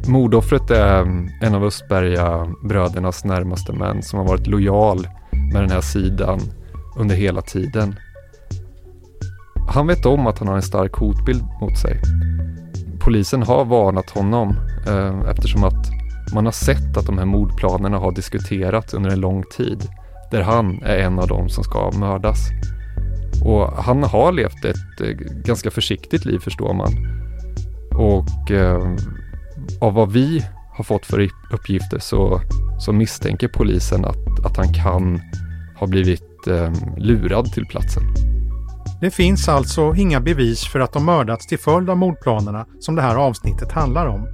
Mordoffret 0.07 0.71
är 0.71 1.01
en 1.41 1.55
av 1.55 1.63
Östberga 1.63 2.47
brödernas 2.63 3.25
närmaste 3.25 3.73
män 3.73 4.03
som 4.03 4.19
har 4.19 4.27
varit 4.27 4.47
lojal 4.47 5.07
med 5.53 5.61
den 5.61 5.71
här 5.71 5.81
sidan 5.81 6.39
under 6.97 7.15
hela 7.15 7.41
tiden. 7.41 7.95
Han 9.69 9.87
vet 9.87 10.05
om 10.05 10.27
att 10.27 10.39
han 10.39 10.47
har 10.47 10.55
en 10.55 10.61
stark 10.61 10.93
hotbild 10.93 11.43
mot 11.61 11.79
sig. 11.79 12.01
Polisen 12.99 13.43
har 13.43 13.65
varnat 13.65 14.09
honom 14.09 14.55
eh, 14.87 15.29
eftersom 15.29 15.63
att 15.63 15.91
man 16.33 16.45
har 16.45 16.51
sett 16.51 16.97
att 16.97 17.05
de 17.05 17.17
här 17.17 17.25
mordplanerna 17.25 17.97
har 17.97 18.11
diskuterats 18.11 18.93
under 18.93 19.09
en 19.09 19.19
lång 19.19 19.43
tid 19.57 19.89
där 20.33 20.41
han 20.41 20.81
är 20.83 20.97
en 20.97 21.19
av 21.19 21.27
dem 21.27 21.49
som 21.49 21.63
ska 21.63 21.91
mördas. 21.91 22.49
Och 23.43 23.83
han 23.83 24.03
har 24.03 24.31
levt 24.31 24.65
ett 24.65 25.01
eh, 25.01 25.07
ganska 25.45 25.71
försiktigt 25.71 26.25
liv 26.25 26.39
förstår 26.39 26.73
man. 26.73 26.91
Och 27.95 28.51
eh, 28.51 28.95
av 29.81 29.93
vad 29.93 30.11
vi 30.11 30.45
har 30.77 30.83
fått 30.83 31.05
för 31.05 31.29
uppgifter 31.51 31.99
så, 31.99 32.41
så 32.79 32.93
misstänker 32.93 33.47
polisen 33.47 34.05
att, 34.05 34.45
att 34.45 34.57
han 34.57 34.73
kan 34.73 35.21
ha 35.79 35.87
blivit 35.87 36.47
eh, 36.47 36.73
lurad 36.97 37.53
till 37.53 37.65
platsen. 37.65 38.03
Det 39.01 39.11
finns 39.11 39.49
alltså 39.49 39.95
inga 39.95 40.19
bevis 40.21 40.67
för 40.67 40.79
att 40.79 40.93
de 40.93 41.05
mördats 41.05 41.47
till 41.47 41.59
följd 41.59 41.89
av 41.89 41.97
mordplanerna 41.97 42.65
som 42.79 42.95
det 42.95 43.01
här 43.01 43.15
avsnittet 43.15 43.71
handlar 43.71 44.07
om. 44.07 44.27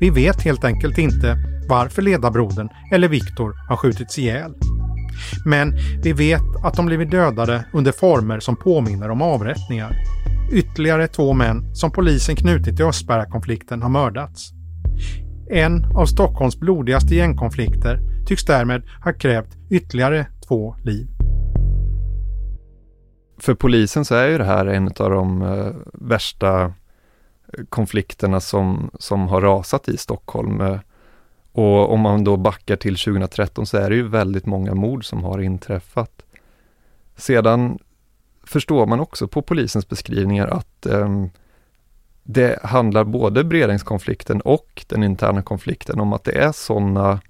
Vi 0.00 0.10
vet 0.10 0.42
helt 0.42 0.64
enkelt 0.64 0.98
inte 0.98 1.36
varför 1.68 2.02
ledarbrodern 2.02 2.68
eller 2.92 3.08
Viktor 3.08 3.54
har 3.68 3.76
skjutits 3.76 4.18
ihjäl. 4.18 4.54
Men 5.44 5.74
vi 6.02 6.12
vet 6.12 6.42
att 6.62 6.74
de 6.74 6.86
blivit 6.86 7.10
dödade 7.10 7.64
under 7.72 7.92
former 7.92 8.40
som 8.40 8.56
påminner 8.56 9.10
om 9.10 9.22
avrättningar. 9.22 9.96
Ytterligare 10.52 11.08
två 11.08 11.32
män 11.32 11.74
som 11.74 11.92
polisen 11.92 12.36
knutit 12.36 12.76
till 12.76 12.86
Östberga-konflikten 12.86 13.82
har 13.82 13.88
mördats. 13.88 14.52
En 15.50 15.84
av 15.94 16.06
Stockholms 16.06 16.56
blodigaste 16.60 17.14
gängkonflikter 17.14 18.00
tycks 18.26 18.44
därmed 18.44 18.82
ha 19.04 19.12
krävt 19.12 19.56
ytterligare 19.70 20.26
två 20.48 20.76
liv. 20.82 21.08
För 23.38 23.54
polisen 23.54 24.04
så 24.04 24.14
är 24.14 24.28
ju 24.28 24.38
det 24.38 24.44
här 24.44 24.66
en 24.66 24.86
av 24.86 25.10
de 25.10 25.42
eh, 25.42 25.72
värsta 25.92 26.62
eh, 26.62 26.70
konflikterna 27.68 28.40
som, 28.40 28.90
som 28.98 29.28
har 29.28 29.40
rasat 29.40 29.88
i 29.88 29.96
Stockholm. 29.96 30.60
Eh, 30.60 30.78
och 31.52 31.92
om 31.92 32.00
man 32.00 32.24
då 32.24 32.36
backar 32.36 32.76
till 32.76 32.96
2013 32.96 33.66
så 33.66 33.76
är 33.76 33.90
det 33.90 33.96
ju 33.96 34.08
väldigt 34.08 34.46
många 34.46 34.74
mord 34.74 35.04
som 35.04 35.24
har 35.24 35.38
inträffat. 35.38 36.22
Sedan 37.16 37.78
förstår 38.42 38.86
man 38.86 39.00
också 39.00 39.28
på 39.28 39.42
polisens 39.42 39.88
beskrivningar 39.88 40.46
att 40.46 40.86
eh, 40.86 41.26
det 42.22 42.58
handlar 42.62 43.04
både 43.04 43.44
Bredängskonflikten 43.44 44.40
och 44.40 44.84
den 44.88 45.02
interna 45.02 45.42
konflikten 45.42 46.00
om 46.00 46.12
att 46.12 46.24
det 46.24 46.32
är 46.32 46.52
sådana 46.52 47.20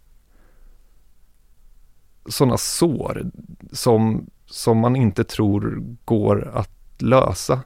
sådana 2.26 2.56
sår 2.56 3.30
som, 3.72 4.30
som 4.46 4.78
man 4.78 4.96
inte 4.96 5.24
tror 5.24 5.82
går 6.04 6.50
att 6.54 7.02
lösa. 7.02 7.60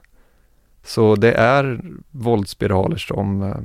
Så 0.83 1.15
det 1.15 1.33
är 1.33 1.81
våldsspiraler 2.11 2.97
som 2.97 3.41
eh, 3.43 3.57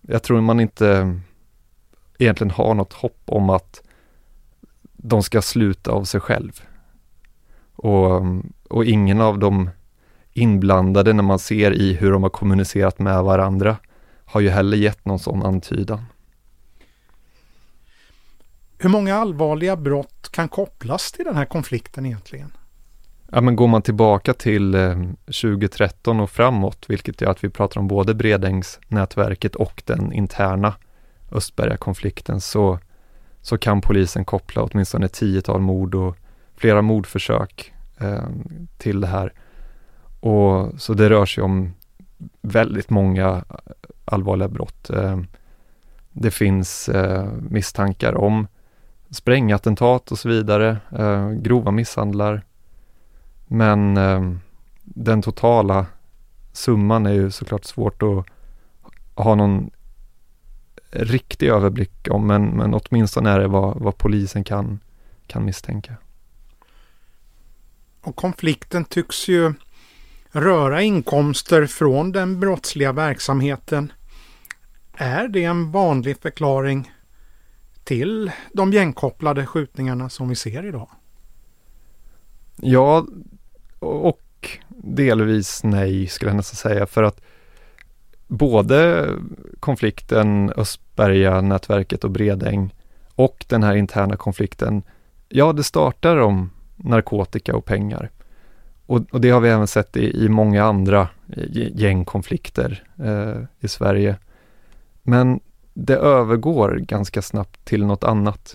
jag 0.00 0.22
tror 0.22 0.40
man 0.40 0.60
inte 0.60 1.20
egentligen 2.22 2.50
har 2.50 2.74
något 2.74 2.92
hopp 2.92 3.22
om 3.24 3.50
att 3.50 3.82
de 4.92 5.22
ska 5.22 5.42
sluta 5.42 5.90
av 5.90 6.04
sig 6.04 6.20
själv. 6.20 6.62
Och, 7.74 8.22
och 8.68 8.84
ingen 8.84 9.20
av 9.20 9.38
de 9.38 9.70
inblandade 10.32 11.12
när 11.12 11.22
man 11.22 11.38
ser 11.38 11.72
i 11.72 11.92
hur 11.92 12.12
de 12.12 12.22
har 12.22 12.30
kommunicerat 12.30 12.98
med 12.98 13.22
varandra 13.22 13.76
har 14.24 14.40
ju 14.40 14.50
heller 14.50 14.76
gett 14.76 15.04
någon 15.04 15.18
sån 15.18 15.42
antydan. 15.42 16.04
Hur 18.78 18.88
många 18.88 19.16
allvarliga 19.16 19.76
brott 19.76 20.28
kan 20.30 20.48
kopplas 20.48 21.12
till 21.12 21.24
den 21.24 21.36
här 21.36 21.44
konflikten 21.44 22.06
egentligen? 22.06 22.52
Ja, 23.32 23.40
men 23.40 23.56
går 23.56 23.68
man 23.68 23.82
tillbaka 23.82 24.34
till 24.34 24.74
eh, 24.74 24.96
2013 25.26 26.20
och 26.20 26.30
framåt, 26.30 26.84
vilket 26.88 27.20
gör 27.20 27.30
att 27.30 27.44
vi 27.44 27.48
pratar 27.48 27.80
om 27.80 27.88
både 27.88 28.14
Bredängsnätverket 28.14 29.54
och 29.54 29.82
den 29.86 30.12
interna 30.12 30.74
Östberga-konflikten, 31.32 32.40
så, 32.40 32.78
så 33.40 33.58
kan 33.58 33.80
polisen 33.80 34.24
koppla 34.24 34.62
åtminstone 34.62 35.06
ett 35.06 35.12
tiotal 35.12 35.60
mord 35.60 35.94
och 35.94 36.16
flera 36.56 36.82
mordförsök 36.82 37.72
eh, 37.98 38.26
till 38.78 39.00
det 39.00 39.06
här. 39.06 39.32
Och, 40.20 40.80
så 40.80 40.94
det 40.94 41.10
rör 41.10 41.26
sig 41.26 41.44
om 41.44 41.74
väldigt 42.42 42.90
många 42.90 43.44
allvarliga 44.04 44.48
brott. 44.48 44.90
Eh, 44.90 45.20
det 46.12 46.30
finns 46.30 46.88
eh, 46.88 47.28
misstankar 47.50 48.14
om 48.14 48.46
sprängattentat 49.10 50.12
och 50.12 50.18
så 50.18 50.28
vidare, 50.28 50.76
eh, 50.98 51.30
grova 51.30 51.70
misshandlar. 51.70 52.42
Men 53.46 53.96
eh, 53.96 54.32
den 54.84 55.22
totala 55.22 55.86
summan 56.52 57.06
är 57.06 57.12
ju 57.12 57.30
såklart 57.30 57.64
svårt 57.64 58.02
att 58.02 58.26
ha 59.24 59.34
någon 59.34 59.70
riktig 60.92 61.48
överblick 61.48 62.08
om, 62.10 62.26
men, 62.26 62.44
men 62.44 62.74
åtminstone 62.74 63.30
är 63.30 63.40
det 63.40 63.48
vad, 63.48 63.80
vad 63.80 63.98
polisen 63.98 64.44
kan, 64.44 64.80
kan 65.26 65.44
misstänka. 65.44 65.96
Och 68.00 68.16
konflikten 68.16 68.84
tycks 68.84 69.28
ju 69.28 69.54
röra 70.30 70.82
inkomster 70.82 71.66
från 71.66 72.12
den 72.12 72.40
brottsliga 72.40 72.92
verksamheten. 72.92 73.92
Är 74.94 75.28
det 75.28 75.44
en 75.44 75.72
vanlig 75.72 76.16
förklaring 76.18 76.92
till 77.84 78.30
de 78.52 78.72
gängkopplade 78.72 79.46
skjutningarna 79.46 80.08
som 80.08 80.28
vi 80.28 80.34
ser 80.34 80.64
idag? 80.64 80.88
Ja, 82.56 83.06
och 83.78 84.58
delvis 84.68 85.64
nej 85.64 86.06
skulle 86.06 86.30
jag 86.30 86.36
nästan 86.36 86.56
säga 86.56 86.86
för 86.86 87.02
att 87.02 87.20
både 88.32 89.08
konflikten 89.60 90.52
Östberga-nätverket 90.56 92.04
och 92.04 92.10
Bredäng 92.10 92.74
och 93.14 93.44
den 93.48 93.62
här 93.62 93.74
interna 93.74 94.16
konflikten, 94.16 94.82
ja 95.28 95.52
det 95.52 95.62
startar 95.62 96.16
om 96.16 96.50
narkotika 96.76 97.56
och 97.56 97.64
pengar. 97.64 98.10
Och, 98.86 99.00
och 99.10 99.20
det 99.20 99.30
har 99.30 99.40
vi 99.40 99.48
även 99.48 99.66
sett 99.66 99.96
i, 99.96 100.24
i 100.24 100.28
många 100.28 100.64
andra 100.64 101.08
gängkonflikter 101.74 102.84
eh, 102.98 103.42
i 103.60 103.68
Sverige. 103.68 104.16
Men 105.02 105.40
det 105.74 105.96
övergår 105.96 106.76
ganska 106.76 107.22
snabbt 107.22 107.64
till 107.64 107.86
något 107.86 108.04
annat. 108.04 108.54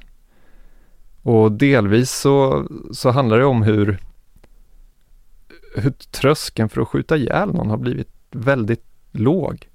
Och 1.22 1.52
delvis 1.52 2.12
så, 2.12 2.68
så 2.92 3.10
handlar 3.10 3.38
det 3.38 3.46
om 3.46 3.64
hur, 3.64 4.00
hur 5.76 5.92
tröskeln 5.92 6.70
för 6.70 6.82
att 6.82 6.88
skjuta 6.88 7.18
ihjäl 7.18 7.54
någon 7.54 7.70
har 7.70 7.78
blivit 7.78 8.12
väldigt 8.32 8.84
låg. 9.20 9.68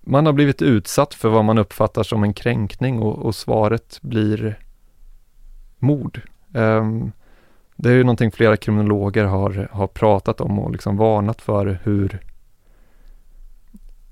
Man 0.00 0.26
har 0.26 0.32
blivit 0.32 0.62
utsatt 0.62 1.14
för 1.14 1.28
vad 1.28 1.44
man 1.44 1.58
uppfattar 1.58 2.02
som 2.02 2.22
en 2.22 2.34
kränkning 2.34 2.98
och, 2.98 3.18
och 3.18 3.34
svaret 3.34 3.98
blir 4.02 4.58
mord. 5.78 6.20
Um, 6.52 7.12
det 7.76 7.90
är 7.90 7.94
ju 7.94 8.04
någonting 8.04 8.30
flera 8.30 8.56
kriminologer 8.56 9.24
har, 9.24 9.68
har 9.72 9.86
pratat 9.86 10.40
om 10.40 10.58
och 10.58 10.70
liksom 10.70 10.96
varnat 10.96 11.42
för 11.42 11.78
hur, 11.82 12.20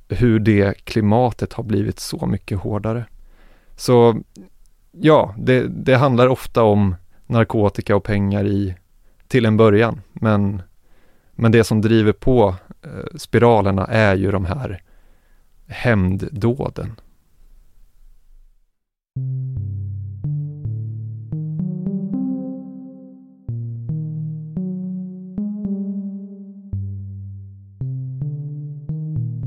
hur 0.09 0.39
det 0.39 0.85
klimatet 0.85 1.53
har 1.53 1.65
blivit 1.65 1.99
så 1.99 2.27
mycket 2.27 2.59
hårdare. 2.59 3.05
Så 3.77 4.17
ja, 4.93 5.35
det, 5.39 5.67
det 5.69 5.97
handlar 5.97 6.29
ofta 6.29 6.63
om 6.63 6.95
narkotika 7.27 7.97
och 7.97 8.05
pengar 8.05 8.47
i, 8.47 8.75
till 9.29 9.47
en 9.47 9.57
början, 9.57 10.01
men, 10.13 10.63
men 11.33 11.53
det 11.53 11.65
som 11.65 11.81
driver 11.81 12.13
på 12.13 12.55
Eh, 12.85 13.17
spiralerna 13.17 13.85
är 13.87 14.17
ju 14.17 14.31
de 14.31 14.45
här 14.45 14.83
hämnddåden. 15.67 16.93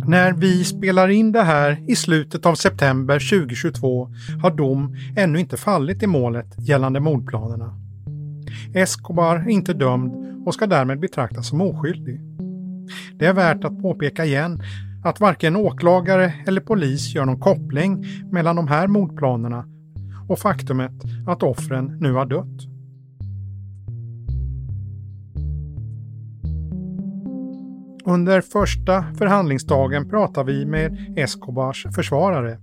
När 0.08 0.34
vi 0.34 0.64
spelar 0.64 1.08
in 1.08 1.32
det 1.32 1.44
här 1.44 1.84
i 1.88 1.96
slutet 1.96 2.46
av 2.46 2.56
september 2.56 3.20
2022 3.20 4.10
har 4.42 4.52
dom 4.52 4.96
ännu 5.18 5.40
inte 5.40 5.58
fallit 5.58 6.04
i 6.04 6.08
målet 6.08 6.56
gällande 6.58 7.00
mordplanerna. 7.00 7.74
Escobar 8.74 9.36
är 9.36 9.50
inte 9.50 9.74
dömd 9.74 10.44
och 10.48 10.54
ska 10.54 10.68
därmed 10.68 11.00
betraktas 11.00 11.48
som 11.48 11.62
oskyldig. 11.62 12.37
Det 13.20 13.26
är 13.26 13.34
värt 13.34 13.64
att 13.64 13.82
påpeka 13.82 14.26
igen 14.26 14.62
att 15.04 15.20
varken 15.20 15.56
åklagare 15.56 16.34
eller 16.48 16.62
polis 16.62 17.16
gör 17.16 17.26
någon 17.26 17.40
koppling 17.40 18.06
mellan 18.32 18.56
de 18.56 18.68
här 18.68 18.88
mordplanerna 18.88 19.66
och 20.28 20.40
faktumet 20.40 20.92
att 21.28 21.44
offren 21.44 21.98
nu 22.00 22.14
har 22.14 22.26
dött. 22.26 22.78
Under 28.06 28.42
första 28.42 29.06
förhandlingsdagen 29.18 30.10
pratar 30.10 30.44
vi 30.44 30.66
med 30.66 31.14
Escobars 31.18 31.86
försvarare, 31.96 32.58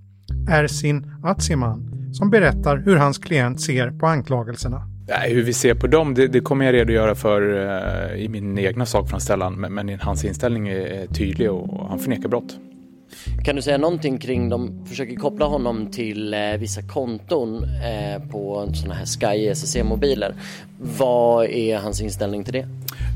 Ersin 0.51 1.11
Atsiman, 1.23 2.11
som 2.13 2.31
berättar 2.31 2.77
hur 2.77 2.97
hans 2.97 3.19
klient 3.19 3.61
ser 3.61 3.91
på 3.91 4.07
anklagelserna 4.07 4.94
hur 5.07 5.43
vi 5.43 5.53
ser 5.53 5.75
på 5.75 5.87
dem, 5.87 6.15
det, 6.15 6.29
det 6.29 6.41
kommer 6.41 6.65
jag 6.65 6.73
redogöra 6.73 7.15
för 7.15 7.43
uh, 7.43 8.23
i 8.25 8.29
min 8.29 8.59
egna 8.59 8.87
sakframställan. 8.87 9.55
Men, 9.55 9.75
men 9.75 10.01
hans 10.01 10.25
inställning 10.25 10.69
är 10.69 11.07
tydlig 11.07 11.51
och 11.51 11.89
han 11.89 11.99
förnekar 11.99 12.29
brott. 12.29 12.57
Kan 13.45 13.57
du 13.57 13.63
säga 13.63 13.79
någonting 13.79 14.19
kring, 14.19 14.49
de 14.49 14.87
försöker 14.87 15.15
koppla 15.15 15.47
honom 15.47 15.91
till 15.91 16.35
eh, 16.35 16.41
vissa 16.59 16.83
konton 16.83 17.65
eh, 17.65 18.31
på 18.31 18.71
sådana 18.75 18.95
här 18.95 19.07
Sky 19.07 19.49
SSC-mobiler. 19.49 20.35
Vad 20.99 21.47
är 21.47 21.79
hans 21.79 22.01
inställning 22.01 22.45
till 22.45 22.53
det? 22.53 22.67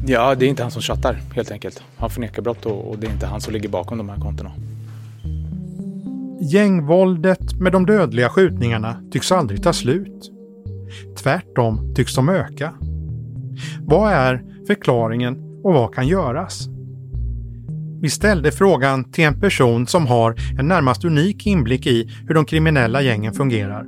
Ja, 0.07 0.35
det 0.35 0.47
är 0.47 0.49
inte 0.49 0.63
han 0.63 0.71
som 0.71 0.83
chattar 0.83 1.21
helt 1.35 1.51
enkelt. 1.51 1.83
Han 1.97 2.11
förnekar 2.11 2.43
brott 2.43 2.67
och, 2.67 2.91
och 2.91 2.99
det 2.99 3.07
är 3.07 3.11
inte 3.11 3.27
han 3.27 3.41
som 3.41 3.53
ligger 3.53 3.69
bakom 3.69 3.99
de 3.99 4.09
här 4.09 4.17
kontona. 4.17 4.53
Gängvåldet 6.41 7.61
med 7.61 7.73
de 7.73 7.87
dödliga 7.87 8.29
skjutningarna 8.29 9.03
tycks 9.11 9.33
aldrig 9.33 9.63
ta 9.63 9.73
slut. 9.73 10.38
Tvärtom 11.17 11.95
tycks 11.95 12.15
de 12.15 12.29
öka. 12.29 12.75
Vad 13.81 14.13
är 14.13 14.43
förklaringen 14.67 15.61
och 15.65 15.75
vad 15.75 15.95
kan 15.95 16.09
göras? 16.09 16.69
Vi 18.01 18.11
ställde 18.11 18.53
frågan 18.53 19.05
till 19.05 19.25
en 19.25 19.41
person 19.41 19.87
som 19.87 20.07
har 20.07 20.35
en 20.59 20.69
närmast 20.69 21.05
unik 21.05 21.47
inblick 21.47 21.87
i 21.87 22.11
hur 22.27 22.35
de 22.35 22.45
kriminella 22.45 23.03
gängen 23.03 23.33
fungerar. 23.33 23.87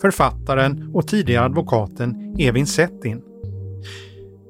Författaren 0.00 0.90
och 0.94 1.08
tidigare 1.08 1.44
advokaten 1.44 2.36
Evin 2.38 2.66
Settin. 2.66 3.22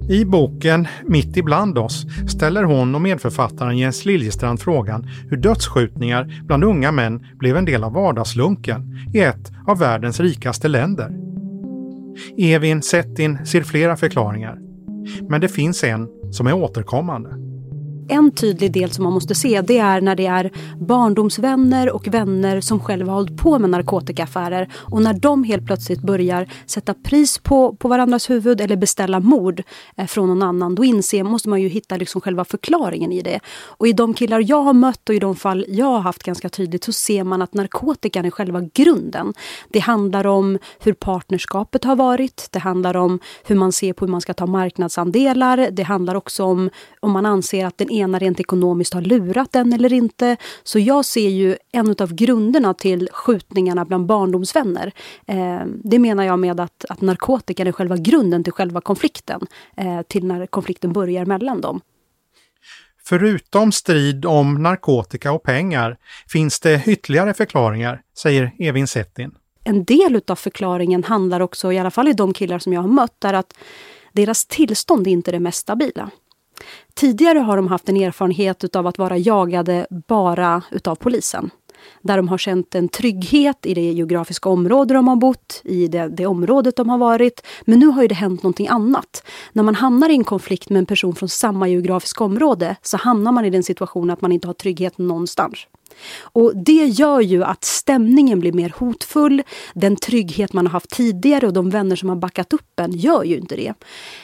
I 0.08 0.24
boken 0.24 0.88
Mitt 1.04 1.36
ibland 1.36 1.78
oss 1.78 2.06
ställer 2.28 2.62
hon 2.64 2.94
och 2.94 3.00
medförfattaren 3.00 3.78
Jens 3.78 4.04
Liljestrand 4.04 4.60
frågan 4.60 5.06
hur 5.30 5.36
dödsskjutningar 5.36 6.42
bland 6.46 6.64
unga 6.64 6.92
män 6.92 7.26
blev 7.38 7.56
en 7.56 7.64
del 7.64 7.84
av 7.84 7.92
vardagslunken 7.92 8.98
i 9.14 9.20
ett 9.20 9.52
av 9.66 9.78
världens 9.78 10.20
rikaste 10.20 10.68
länder. 10.68 11.10
Evin 12.38 12.82
Settin 12.82 13.46
ser 13.46 13.62
flera 13.62 13.96
förklaringar. 13.96 14.58
Men 15.28 15.40
det 15.40 15.48
finns 15.48 15.84
en 15.84 16.08
som 16.30 16.46
är 16.46 16.52
återkommande 16.52 17.45
en 18.08 18.30
tydlig 18.30 18.72
del 18.72 18.90
som 18.90 19.04
man 19.04 19.12
måste 19.12 19.34
se 19.34 19.60
det 19.60 19.78
är 19.78 20.00
när 20.00 20.16
det 20.16 20.26
är 20.26 20.50
barndomsvänner 20.80 21.90
och 21.90 22.08
vänner 22.08 22.60
som 22.60 22.80
själva 22.80 23.12
har 23.12 23.16
hållit 23.16 23.36
på 23.36 23.58
med 23.58 23.70
narkotikaaffärer 23.70 24.68
och 24.74 25.02
när 25.02 25.14
de 25.14 25.44
helt 25.44 25.66
plötsligt 25.66 26.00
börjar 26.00 26.48
sätta 26.66 26.94
pris 26.94 27.38
på, 27.38 27.76
på 27.76 27.88
varandras 27.88 28.30
huvud 28.30 28.60
eller 28.60 28.76
beställa 28.76 29.20
mord 29.20 29.62
eh, 29.96 30.06
från 30.06 30.28
någon 30.28 30.42
annan. 30.42 30.74
Då 30.74 30.84
inser, 30.84 31.24
måste 31.24 31.48
man 31.48 31.62
ju 31.62 31.68
hitta 31.68 31.96
liksom 31.96 32.20
själva 32.20 32.44
förklaringen 32.44 33.12
i 33.12 33.22
det. 33.22 33.40
Och 33.66 33.88
i 33.88 33.92
de 33.92 34.14
killar 34.14 34.44
jag 34.48 34.62
har 34.62 34.72
mött 34.72 35.08
och 35.08 35.14
i 35.14 35.18
de 35.18 35.36
fall 35.36 35.64
jag 35.68 35.86
har 35.86 36.00
haft 36.00 36.22
ganska 36.22 36.48
tydligt 36.48 36.84
så 36.84 36.92
ser 36.92 37.24
man 37.24 37.42
att 37.42 37.54
narkotikan 37.54 38.24
är 38.24 38.30
själva 38.30 38.60
grunden. 38.74 39.34
Det 39.68 39.78
handlar 39.78 40.26
om 40.26 40.58
hur 40.80 40.92
partnerskapet 40.92 41.84
har 41.84 41.96
varit. 41.96 42.48
Det 42.50 42.58
handlar 42.58 42.96
om 42.96 43.18
hur 43.44 43.56
man 43.56 43.72
ser 43.72 43.92
på 43.92 44.04
hur 44.04 44.12
man 44.12 44.20
ska 44.20 44.34
ta 44.34 44.46
marknadsandelar. 44.46 45.68
Det 45.72 45.82
handlar 45.82 46.14
också 46.14 46.44
om 46.44 46.70
om 47.00 47.12
man 47.12 47.26
anser 47.26 47.66
att 47.66 47.78
den 47.78 47.90
ena 47.96 48.18
rent 48.18 48.40
ekonomiskt 48.40 48.94
har 48.94 49.00
lurat 49.00 49.52
den 49.52 49.72
eller 49.72 49.92
inte. 49.92 50.36
Så 50.62 50.78
jag 50.78 51.04
ser 51.04 51.28
ju 51.28 51.56
en 51.72 51.94
av 51.98 52.14
grunderna 52.14 52.74
till 52.74 53.08
skjutningarna 53.12 53.84
bland 53.84 54.06
barndomsvänner. 54.06 54.92
Eh, 55.26 55.60
det 55.84 55.98
menar 55.98 56.24
jag 56.24 56.38
med 56.38 56.60
att, 56.60 56.84
att 56.88 57.00
narkotikan 57.00 57.66
är 57.66 57.72
själva 57.72 57.96
grunden 57.96 58.44
till 58.44 58.52
själva 58.52 58.80
konflikten. 58.80 59.46
Eh, 59.76 60.02
till 60.02 60.26
när 60.26 60.46
konflikten 60.46 60.92
börjar 60.92 61.24
mellan 61.24 61.60
dem. 61.60 61.80
Förutom 63.04 63.72
strid 63.72 64.26
om 64.26 64.62
narkotika 64.62 65.32
och 65.32 65.42
pengar 65.42 65.96
finns 66.28 66.60
det 66.60 66.82
ytterligare 66.86 67.34
förklaringar, 67.34 68.02
säger 68.18 68.52
Evin 68.58 68.86
Settin. 68.86 69.34
En 69.64 69.84
del 69.84 70.20
av 70.26 70.36
förklaringen 70.36 71.04
handlar 71.04 71.40
också, 71.40 71.72
i 71.72 71.78
alla 71.78 71.90
fall 71.90 72.08
i 72.08 72.12
de 72.12 72.32
killar 72.32 72.58
som 72.58 72.72
jag 72.72 72.80
har 72.80 72.88
mött, 72.88 73.24
är 73.24 73.32
att 73.32 73.54
deras 74.12 74.46
tillstånd 74.46 75.06
är 75.06 75.10
inte 75.10 75.32
det 75.32 75.40
mest 75.40 75.58
stabila. 75.58 76.10
Tidigare 76.94 77.38
har 77.38 77.56
de 77.56 77.68
haft 77.68 77.88
en 77.88 77.96
erfarenhet 77.96 78.76
av 78.76 78.86
att 78.86 78.98
vara 78.98 79.16
jagade 79.16 79.86
bara 79.90 80.62
utav 80.70 80.94
polisen. 80.94 81.50
Där 82.02 82.16
de 82.16 82.28
har 82.28 82.38
känt 82.38 82.74
en 82.74 82.88
trygghet 82.88 83.66
i 83.66 83.74
det 83.74 83.92
geografiska 83.92 84.48
område 84.48 84.94
de 84.94 85.08
har 85.08 85.16
bott, 85.16 85.60
i 85.64 85.88
det, 85.88 86.08
det 86.08 86.26
området 86.26 86.76
de 86.76 86.88
har 86.88 86.98
varit. 86.98 87.46
Men 87.64 87.78
nu 87.78 87.86
har 87.86 88.02
ju 88.02 88.08
det 88.08 88.14
hänt 88.14 88.42
någonting 88.42 88.68
annat. 88.68 89.26
När 89.52 89.62
man 89.62 89.74
hamnar 89.74 90.08
i 90.08 90.14
en 90.14 90.24
konflikt 90.24 90.70
med 90.70 90.78
en 90.78 90.86
person 90.86 91.14
från 91.14 91.28
samma 91.28 91.68
geografiska 91.68 92.24
område 92.24 92.76
så 92.82 92.96
hamnar 92.96 93.32
man 93.32 93.44
i 93.44 93.50
den 93.50 93.62
situationen 93.62 94.10
att 94.10 94.20
man 94.20 94.32
inte 94.32 94.46
har 94.46 94.54
trygghet 94.54 94.98
någonstans. 94.98 95.66
Och 96.20 96.52
Det 96.56 96.84
gör 96.86 97.20
ju 97.20 97.44
att 97.44 97.64
stämningen 97.64 98.40
blir 98.40 98.52
mer 98.52 98.74
hotfull. 98.76 99.42
Den 99.74 99.96
trygghet 99.96 100.52
man 100.52 100.66
har 100.66 100.72
haft 100.72 100.90
tidigare 100.90 101.46
och 101.46 101.52
de 101.52 101.70
vänner 101.70 101.96
som 101.96 102.08
har 102.08 102.16
backat 102.16 102.52
upp 102.52 102.80
en 102.80 102.92
gör 102.92 103.24
ju 103.24 103.36
inte 103.36 103.56
det. 103.56 103.74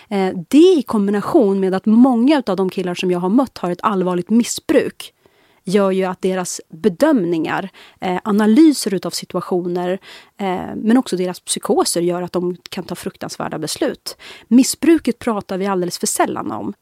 Eh, 0.09 0.35
det 0.49 0.59
i 0.59 0.83
kombination 0.87 1.61
med 1.61 1.75
att 1.75 1.87
många 1.87 2.43
av 2.47 2.57
de 2.57 2.71
killar 2.71 2.95
som 2.95 3.11
jag 3.11 3.19
har 3.19 3.29
mött 3.29 3.59
har 3.59 3.71
ett 3.71 3.83
allvarligt 3.83 4.31
missbruk 4.31 5.13
gör 5.65 5.91
ju 5.91 6.05
att 6.05 6.23
deras 6.23 6.61
bedömningar, 6.69 7.69
eh, 8.01 8.19
analyser 8.25 8.95
utav 8.95 9.11
situationer 9.11 9.99
eh, 10.37 10.75
men 10.77 10.97
också 10.97 11.17
deras 11.17 11.41
psykoser 11.41 12.01
gör 12.01 12.23
att 12.23 12.33
de 12.33 12.57
kan 12.71 12.85
ta 12.85 12.95
fruktansvärda 12.95 13.59
beslut. 13.59 14.17
Missbruket 14.49 15.19
pratar 15.19 15.59
vi 15.59 15.67
alldeles 15.67 15.99
för 15.99 16.07
sällan 16.07 16.51
om. 16.51 16.75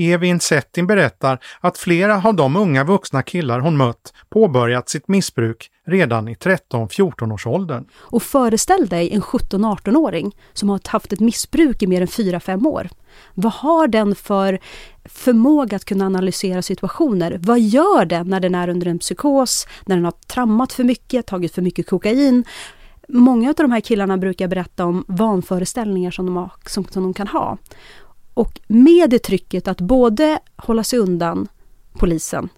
Evin 0.00 0.40
Settin 0.40 0.86
berättar 0.86 1.38
att 1.60 1.78
flera 1.78 2.22
av 2.24 2.34
de 2.34 2.56
unga 2.56 2.84
vuxna 2.84 3.22
killar 3.22 3.60
hon 3.60 3.76
mött 3.76 4.14
påbörjat 4.30 4.88
sitt 4.88 5.08
missbruk 5.08 5.70
redan 5.86 6.28
i 6.28 6.34
13-14 6.34 7.32
års 7.32 7.46
åldern. 7.46 7.84
Och 7.94 8.22
föreställ 8.22 8.86
dig 8.86 9.10
en 9.12 9.22
17-18-åring 9.22 10.36
som 10.52 10.68
har 10.68 10.80
haft 10.84 11.12
ett 11.12 11.20
missbruk 11.20 11.82
i 11.82 11.86
mer 11.86 12.00
än 12.00 12.06
4-5 12.06 12.66
år. 12.66 12.88
Vad 13.34 13.52
har 13.52 13.88
den 13.88 14.14
för 14.14 14.58
förmåga 15.04 15.76
att 15.76 15.84
kunna 15.84 16.06
analysera 16.06 16.62
situationer? 16.62 17.38
Vad 17.42 17.60
gör 17.60 18.04
den 18.04 18.28
när 18.28 18.40
den 18.40 18.54
är 18.54 18.68
under 18.68 18.86
en 18.86 18.98
psykos, 18.98 19.66
när 19.86 19.96
den 19.96 20.04
har 20.04 20.14
trammat 20.26 20.72
för 20.72 20.84
mycket, 20.84 21.26
tagit 21.26 21.54
för 21.54 21.62
mycket 21.62 21.88
kokain? 21.88 22.44
Många 23.08 23.48
av 23.48 23.54
de 23.54 23.72
här 23.72 23.80
killarna 23.80 24.16
brukar 24.16 24.48
berätta 24.48 24.84
om 24.84 25.04
vanföreställningar 25.08 26.10
som 26.10 26.26
de, 26.26 26.36
har, 26.36 26.50
som, 26.66 26.84
som 26.84 27.02
de 27.02 27.14
kan 27.14 27.28
ha. 27.28 27.58
Och 28.34 28.60
med 28.66 29.10
det 29.10 29.18
trycket 29.18 29.68
att 29.68 29.80
både 29.80 30.40
hålla 30.56 30.84
sig 30.84 30.98
undan 30.98 31.48
polisen, 31.92 32.48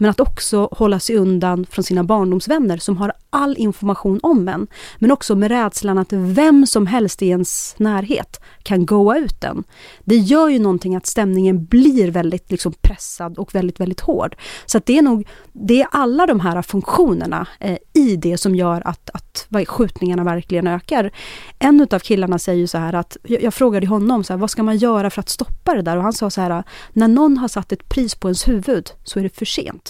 men 0.00 0.10
att 0.10 0.20
också 0.20 0.68
hålla 0.72 1.00
sig 1.00 1.16
undan 1.16 1.66
från 1.70 1.84
sina 1.84 2.04
barndomsvänner 2.04 2.78
som 2.78 2.96
har 2.96 3.12
all 3.30 3.56
information 3.56 4.20
om 4.22 4.48
en. 4.48 4.66
Men 4.98 5.10
också 5.10 5.34
med 5.34 5.50
rädslan 5.50 5.98
att 5.98 6.12
vem 6.12 6.66
som 6.66 6.86
helst 6.86 7.22
i 7.22 7.28
ens 7.28 7.74
närhet 7.78 8.40
kan 8.62 8.86
goa 8.86 9.18
ut 9.18 9.40
den. 9.40 9.64
Det 10.04 10.16
gör 10.16 10.48
ju 10.48 10.58
någonting 10.58 10.96
att 10.96 11.06
stämningen 11.06 11.64
blir 11.64 12.10
väldigt 12.10 12.50
liksom 12.50 12.72
pressad 12.72 13.38
och 13.38 13.54
väldigt, 13.54 13.80
väldigt 13.80 14.00
hård. 14.00 14.36
Så 14.66 14.78
att 14.78 14.86
det 14.86 14.98
är 14.98 15.02
nog, 15.02 15.28
det 15.52 15.80
är 15.80 15.88
alla 15.90 16.26
de 16.26 16.40
här 16.40 16.62
funktionerna 16.62 17.46
eh, 17.60 17.78
i 17.92 18.16
det 18.16 18.38
som 18.38 18.54
gör 18.54 18.82
att, 18.84 19.10
att 19.10 19.48
skjutningarna 19.66 20.24
verkligen 20.24 20.66
ökar. 20.66 21.10
En 21.58 21.86
av 21.90 21.98
killarna 21.98 22.38
säger 22.38 22.66
så 22.66 22.78
här 22.78 22.92
att, 22.92 23.16
jag, 23.22 23.42
jag 23.42 23.54
frågade 23.54 23.86
honom 23.86 24.24
så 24.24 24.32
här, 24.32 24.38
vad 24.38 24.50
ska 24.50 24.62
man 24.62 24.76
göra 24.76 25.10
för 25.10 25.20
att 25.20 25.28
stoppa 25.28 25.74
det 25.74 25.82
där? 25.82 25.96
Och 25.96 26.02
han 26.02 26.12
sa 26.12 26.30
så 26.30 26.40
här, 26.40 26.62
när 26.92 27.08
någon 27.08 27.38
har 27.38 27.48
satt 27.48 27.72
ett 27.72 27.88
pris 27.88 28.14
på 28.14 28.28
ens 28.28 28.48
huvud 28.48 28.90
så 29.04 29.18
är 29.18 29.22
det 29.22 29.36
för 29.36 29.44
sent. 29.44 29.89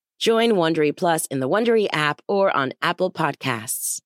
Join 0.27 0.51
Wondery 0.55 0.93
Plus 0.93 1.27
in 1.27 1.39
the 1.39 1.47
Wondery 1.47 1.87
app 1.91 2.21
or 2.27 2.57
on 2.57 2.71
Apple 2.81 3.09
Podcasts. 3.09 3.99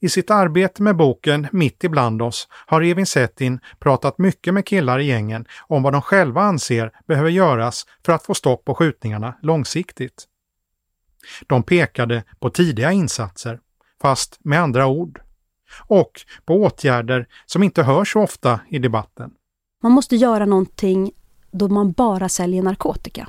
I 0.00 0.08
sitt 0.08 0.30
arbete 0.30 0.82
med 0.82 0.96
boken 0.96 1.46
Mitt 1.52 1.84
ibland 1.84 2.22
oss 2.22 2.48
har 2.50 2.82
Evin 2.82 3.06
Settin 3.06 3.60
pratat 3.78 4.18
mycket 4.18 4.54
med 4.54 4.66
killar 4.66 4.98
i 4.98 5.06
gängen 5.06 5.46
om 5.66 5.82
vad 5.82 5.92
de 5.92 6.02
själva 6.02 6.40
anser 6.40 6.92
behöver 7.06 7.30
göras 7.30 7.86
för 8.04 8.12
att 8.12 8.22
få 8.22 8.34
stopp 8.34 8.64
på 8.64 8.74
skjutningarna 8.74 9.34
långsiktigt. 9.42 10.24
De 11.46 11.62
pekade 11.62 12.24
på 12.38 12.50
tidiga 12.50 12.92
insatser, 12.92 13.60
fast 14.02 14.38
med 14.44 14.60
andra 14.60 14.86
ord, 14.86 15.20
och 15.86 16.20
på 16.44 16.54
åtgärder 16.54 17.28
som 17.46 17.62
inte 17.62 17.82
hörs 17.82 18.12
så 18.12 18.20
ofta 18.20 18.60
i 18.68 18.78
debatten. 18.78 19.30
Man 19.82 19.92
måste 19.92 20.16
göra 20.16 20.46
någonting 20.46 21.12
då 21.50 21.68
man 21.68 21.92
bara 21.92 22.28
säljer 22.28 22.62
narkotika. 22.62 23.28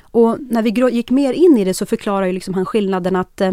Och 0.00 0.38
när 0.40 0.62
vi 0.62 0.96
gick 0.96 1.10
mer 1.10 1.32
in 1.32 1.58
i 1.58 1.64
det 1.64 1.74
så 1.74 1.86
förklarar 1.86 2.26
ju 2.26 2.32
liksom 2.32 2.54
han 2.54 2.66
skillnaden 2.66 3.16
att 3.16 3.40
eh, 3.40 3.52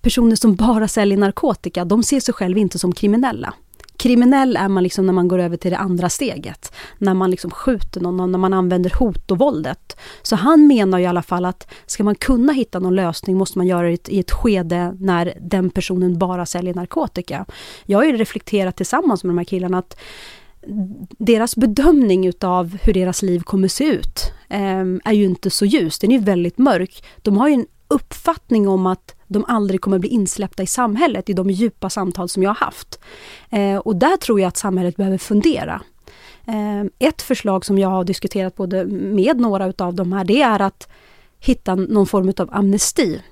personer 0.00 0.36
som 0.36 0.54
bara 0.54 0.88
säljer 0.88 1.18
narkotika, 1.18 1.84
de 1.84 2.02
ser 2.02 2.20
sig 2.20 2.34
själva 2.34 2.60
inte 2.60 2.78
som 2.78 2.92
kriminella. 2.92 3.54
Kriminell 3.96 4.56
är 4.56 4.68
man 4.68 4.82
liksom 4.82 5.06
när 5.06 5.12
man 5.12 5.28
går 5.28 5.38
över 5.38 5.56
till 5.56 5.70
det 5.70 5.78
andra 5.78 6.08
steget. 6.08 6.72
När 6.98 7.14
man 7.14 7.30
liksom 7.30 7.50
skjuter 7.50 8.00
någon, 8.00 8.32
när 8.32 8.38
man 8.38 8.52
använder 8.52 8.92
hot 8.98 9.30
och 9.30 9.38
våldet. 9.38 9.96
Så 10.22 10.36
han 10.36 10.66
menar 10.66 10.98
i 10.98 11.06
alla 11.06 11.22
fall 11.22 11.44
att 11.44 11.68
ska 11.86 12.04
man 12.04 12.14
kunna 12.14 12.52
hitta 12.52 12.78
någon 12.78 12.94
lösning 12.94 13.36
måste 13.36 13.58
man 13.58 13.66
göra 13.66 13.88
det 13.88 14.08
i 14.08 14.18
ett 14.18 14.30
skede 14.30 14.96
när 15.00 15.34
den 15.40 15.70
personen 15.70 16.18
bara 16.18 16.46
säljer 16.46 16.74
narkotika. 16.74 17.46
Jag 17.86 17.98
har 17.98 18.04
ju 18.04 18.16
reflekterat 18.16 18.76
tillsammans 18.76 19.24
med 19.24 19.30
de 19.30 19.38
här 19.38 19.44
killarna 19.44 19.78
att 19.78 19.96
deras 21.18 21.56
bedömning 21.56 22.26
utav 22.26 22.78
hur 22.82 22.92
deras 22.92 23.22
liv 23.22 23.40
kommer 23.40 23.68
se 23.68 23.84
ut 23.84 24.32
eh, 24.48 24.80
är 25.04 25.12
ju 25.12 25.24
inte 25.24 25.50
så 25.50 25.64
ljus, 25.64 25.98
den 25.98 26.12
är 26.12 26.18
väldigt 26.18 26.58
mörk. 26.58 27.04
De 27.22 27.36
har 27.36 27.48
ju 27.48 27.54
en 27.54 27.66
uppfattning 27.88 28.68
om 28.68 28.86
att 28.86 29.14
de 29.26 29.44
aldrig 29.48 29.80
kommer 29.80 29.98
bli 29.98 30.08
insläppta 30.08 30.62
i 30.62 30.66
samhället 30.66 31.30
i 31.30 31.32
de 31.32 31.50
djupa 31.50 31.90
samtal 31.90 32.28
som 32.28 32.42
jag 32.42 32.50
har 32.50 32.66
haft. 32.66 33.00
Eh, 33.50 33.76
och 33.76 33.96
där 33.96 34.16
tror 34.16 34.40
jag 34.40 34.48
att 34.48 34.56
samhället 34.56 34.96
behöver 34.96 35.18
fundera. 35.18 35.82
Eh, 36.46 37.08
ett 37.08 37.22
förslag 37.22 37.64
som 37.64 37.78
jag 37.78 37.88
har 37.88 38.04
diskuterat 38.04 38.56
både 38.56 38.84
med 38.86 39.40
några 39.40 39.66
utav 39.66 39.94
de 39.94 40.12
här, 40.12 40.24
det 40.24 40.42
är 40.42 40.62
att 40.62 40.88
hitta 41.38 41.74
någon 41.74 42.06
form 42.06 42.28
utav 42.28 42.48
amnesti. 42.52 43.22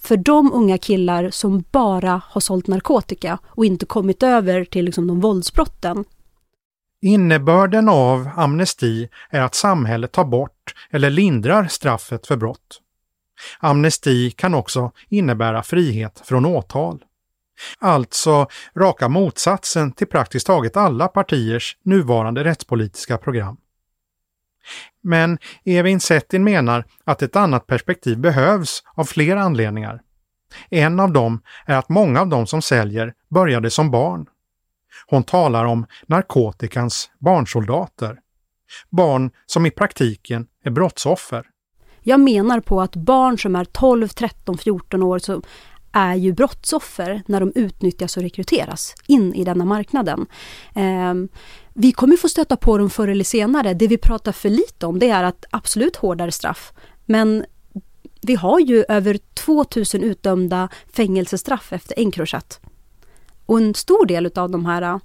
För 0.00 0.16
de 0.16 0.52
unga 0.52 0.78
killar 0.78 1.30
som 1.30 1.64
bara 1.70 2.22
har 2.24 2.40
sålt 2.40 2.66
narkotika 2.66 3.38
och 3.46 3.64
inte 3.64 3.86
kommit 3.86 4.22
över 4.22 4.64
till 4.64 4.84
liksom 4.84 5.06
de 5.06 5.20
våldsbrotten. 5.20 6.04
Innebörden 7.02 7.88
av 7.88 8.30
amnesti 8.36 9.08
är 9.30 9.40
att 9.40 9.54
samhället 9.54 10.12
tar 10.12 10.24
bort 10.24 10.74
eller 10.90 11.10
lindrar 11.10 11.66
straffet 11.66 12.26
för 12.26 12.36
brott. 12.36 12.80
Amnesti 13.58 14.30
kan 14.30 14.54
också 14.54 14.92
innebära 15.08 15.62
frihet 15.62 16.22
från 16.24 16.46
åtal. 16.46 17.04
Alltså 17.78 18.46
raka 18.76 19.08
motsatsen 19.08 19.92
till 19.92 20.06
praktiskt 20.06 20.46
taget 20.46 20.76
alla 20.76 21.08
partiers 21.08 21.76
nuvarande 21.82 22.44
rättspolitiska 22.44 23.18
program. 23.18 23.56
Men 25.02 25.38
Evin 25.64 26.00
Settin 26.00 26.44
menar 26.44 26.84
att 27.04 27.22
ett 27.22 27.36
annat 27.36 27.66
perspektiv 27.66 28.18
behövs 28.18 28.82
av 28.94 29.04
flera 29.04 29.42
anledningar. 29.42 30.00
En 30.70 31.00
av 31.00 31.12
dem 31.12 31.42
är 31.66 31.76
att 31.76 31.88
många 31.88 32.20
av 32.20 32.28
de 32.28 32.46
som 32.46 32.62
säljer 32.62 33.14
började 33.28 33.70
som 33.70 33.90
barn. 33.90 34.26
Hon 35.10 35.22
talar 35.22 35.64
om 35.64 35.86
narkotikans 36.06 37.10
barnsoldater. 37.18 38.18
Barn 38.90 39.30
som 39.46 39.66
i 39.66 39.70
praktiken 39.70 40.46
är 40.64 40.70
brottsoffer. 40.70 41.46
Jag 42.00 42.20
menar 42.20 42.60
på 42.60 42.80
att 42.80 42.96
barn 42.96 43.38
som 43.38 43.56
är 43.56 43.64
12, 43.64 44.08
13, 44.08 44.58
14 44.58 45.02
år 45.02 45.18
så 45.18 45.42
är 45.92 46.14
ju 46.14 46.32
brottsoffer 46.32 47.22
när 47.26 47.40
de 47.40 47.52
utnyttjas 47.54 48.16
och 48.16 48.22
rekryteras 48.22 48.94
in 49.06 49.34
i 49.34 49.44
denna 49.44 49.64
marknaden. 49.64 50.26
Eh, 50.74 51.14
vi 51.74 51.92
kommer 51.92 52.16
få 52.16 52.28
stöta 52.28 52.56
på 52.56 52.78
dem 52.78 52.90
förr 52.90 53.08
eller 53.08 53.24
senare. 53.24 53.74
Det 53.74 53.86
vi 53.86 53.98
pratar 53.98 54.32
för 54.32 54.48
lite 54.48 54.86
om 54.86 54.98
det 54.98 55.10
är 55.10 55.24
att 55.24 55.44
absolut 55.50 55.96
hårdare 55.96 56.32
straff. 56.32 56.72
Men 57.06 57.44
vi 58.22 58.34
har 58.34 58.60
ju 58.60 58.84
över 58.88 59.18
2000 59.34 60.02
utdömda 60.02 60.68
fängelsestraff 60.92 61.72
efter 61.72 61.98
Encrochat. 61.98 62.60
Och 63.50 63.58
en 63.58 63.74
stor 63.74 64.06
del 64.06 64.30
av 64.34 64.50
de 64.50 64.66
här 64.66 64.82
äh, 64.82 64.98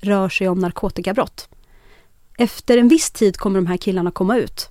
rör 0.00 0.28
sig 0.28 0.48
om 0.48 0.58
narkotikabrott. 0.58 1.48
Efter 2.38 2.78
en 2.78 2.88
viss 2.88 3.10
tid 3.10 3.36
kommer 3.36 3.60
de 3.60 3.66
här 3.66 3.76
killarna 3.76 4.10
komma 4.10 4.38
ut. 4.38 4.70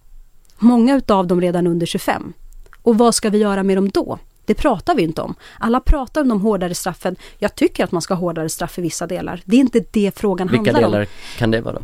Många 0.60 0.96
utav 0.96 1.28
dem 1.28 1.42
redan 1.42 1.68
under 1.68 1.86
25. 1.86 2.34
Och 2.82 2.98
vad 2.98 3.16
ska 3.16 3.30
vi 3.30 3.38
göra 3.38 3.64
med 3.64 3.78
dem 3.78 3.90
då? 3.90 4.20
Det 4.46 4.54
pratar 4.54 4.96
vi 4.96 5.04
inte 5.04 5.22
om. 5.22 5.36
Alla 5.60 5.80
pratar 5.80 6.22
om 6.22 6.30
de 6.30 6.42
hårdare 6.42 6.76
straffen. 6.76 7.16
Jag 7.40 7.56
tycker 7.56 7.84
att 7.84 7.92
man 7.92 8.02
ska 8.02 8.14
ha 8.14 8.20
hårdare 8.20 8.50
straff 8.50 8.80
i 8.80 8.82
vissa 8.82 9.08
delar. 9.08 9.42
Det 9.46 9.56
är 9.56 9.60
inte 9.60 9.86
det 9.92 10.12
frågan 10.16 10.48
Vilka 10.48 10.72
handlar 10.72 10.88
om. 10.88 10.92
delar 10.92 11.08
kan 11.38 11.52
det 11.52 11.62
vara 11.62 11.74
då? 11.76 11.82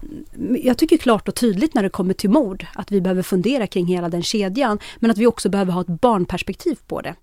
Jag 0.64 0.78
tycker 0.78 0.98
klart 0.98 1.28
och 1.28 1.36
tydligt 1.36 1.74
när 1.74 1.84
det 1.84 1.90
kommer 1.90 2.14
till 2.14 2.30
mord 2.30 2.66
att 2.74 2.92
vi 2.92 3.02
behöver 3.02 3.24
fundera 3.24 3.68
kring 3.68 3.86
hela 3.86 4.10
den 4.10 4.24
kedjan, 4.24 4.80
men 5.00 5.12
att 5.12 5.18
vi 5.18 5.28
också 5.28 5.50
behöver 5.50 5.72
ha 5.72 5.82
ett 5.82 6.02
barnperspektiv 6.02 6.78
på 6.88 7.02
det. 7.02 7.16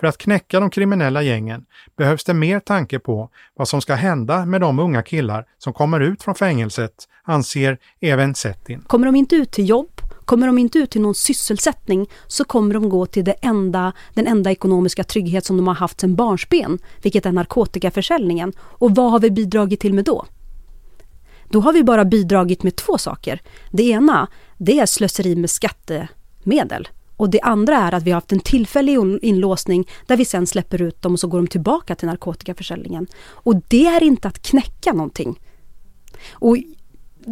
För 0.00 0.06
att 0.06 0.18
knäcka 0.18 0.60
de 0.60 0.70
kriminella 0.70 1.22
gängen 1.22 1.64
behövs 1.96 2.24
det 2.24 2.34
mer 2.34 2.60
tanke 2.60 2.98
på 2.98 3.30
vad 3.56 3.68
som 3.68 3.80
ska 3.80 3.94
hända 3.94 4.46
med 4.46 4.60
de 4.60 4.78
unga 4.78 5.02
killar 5.02 5.46
som 5.58 5.72
kommer 5.72 6.00
ut 6.00 6.22
från 6.22 6.34
fängelset, 6.34 7.08
anser 7.22 7.78
även 8.00 8.34
Settin. 8.34 8.80
Kommer 8.80 9.06
de 9.06 9.16
inte 9.16 9.36
ut 9.36 9.50
till 9.50 9.68
jobb, 9.68 10.00
kommer 10.24 10.46
de 10.46 10.58
inte 10.58 10.78
ut 10.78 10.90
till 10.90 11.00
någon 11.00 11.14
sysselsättning 11.14 12.06
så 12.26 12.44
kommer 12.44 12.74
de 12.74 12.88
gå 12.88 13.06
till 13.06 13.24
det 13.24 13.32
enda, 13.32 13.92
den 14.14 14.26
enda 14.26 14.50
ekonomiska 14.50 15.04
trygghet 15.04 15.44
som 15.44 15.56
de 15.56 15.66
har 15.66 15.74
haft 15.74 16.00
sedan 16.00 16.14
barnsben, 16.14 16.78
vilket 17.02 17.26
är 17.26 17.32
narkotikaförsäljningen. 17.32 18.52
Och 18.58 18.94
vad 18.94 19.10
har 19.10 19.20
vi 19.20 19.30
bidragit 19.30 19.80
till 19.80 19.94
med 19.94 20.04
då? 20.04 20.26
Då 21.48 21.60
har 21.60 21.72
vi 21.72 21.84
bara 21.84 22.04
bidragit 22.04 22.62
med 22.62 22.76
två 22.76 22.98
saker. 22.98 23.42
Det 23.70 23.82
ena, 23.82 24.28
det 24.58 24.80
är 24.80 24.86
slöseri 24.86 25.36
med 25.36 25.50
skattemedel. 25.50 26.88
Och 27.16 27.30
det 27.30 27.40
andra 27.40 27.76
är 27.76 27.94
att 27.94 28.02
vi 28.02 28.10
har 28.10 28.16
haft 28.16 28.32
en 28.32 28.40
tillfällig 28.40 28.98
inlåsning 29.22 29.88
där 30.06 30.16
vi 30.16 30.24
sen 30.24 30.46
släpper 30.46 30.82
ut 30.82 31.02
dem 31.02 31.12
och 31.12 31.20
så 31.20 31.28
går 31.28 31.38
de 31.38 31.46
tillbaka 31.46 31.94
till 31.94 32.08
narkotikaförsäljningen. 32.08 33.06
Och 33.26 33.56
det 33.68 33.86
är 33.86 34.02
inte 34.02 34.28
att 34.28 34.42
knäcka 34.42 34.92
någonting. 34.92 35.40
Och 36.32 36.56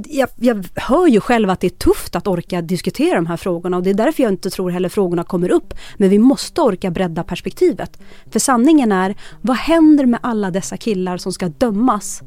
jag, 0.09 0.29
jag, 0.37 0.67
hör 0.75 1.07
ju 1.07 1.21
själv 1.21 1.51
att 1.51 1.61
det 1.61 1.67
är 1.67 1.71
tufft 1.71 2.17
att 2.17 2.27
orka 2.27 2.63
diskutera 2.63 3.15
de 3.15 3.27
här 3.27 3.37
frågorna 3.37 3.77
och 3.77 3.83
det 3.83 3.91
är 3.91 3.95
därför 3.95 4.23
jag 4.23 4.33
inte 4.33 4.51
tror 4.51 4.71
heller 4.71 4.89
frågorna 4.89 5.25
kommer 5.25 5.51
upp. 5.51 5.75
Men 5.97 6.11
vi 6.11 6.19
måste 6.19 6.61
orka 6.61 6.91
bredda 6.91 7.25
perspektivet. 7.25 8.01
För 8.31 8.39
sanningen 8.39 8.93
är, 8.93 9.15
vad 9.41 9.57
händer 9.57 10.07
med 10.07 10.21
alla 10.23 10.51
dessa 10.51 10.77
killar 10.77 11.17
som 11.17 11.33
ska 11.33 11.49
dömas? 11.49 12.23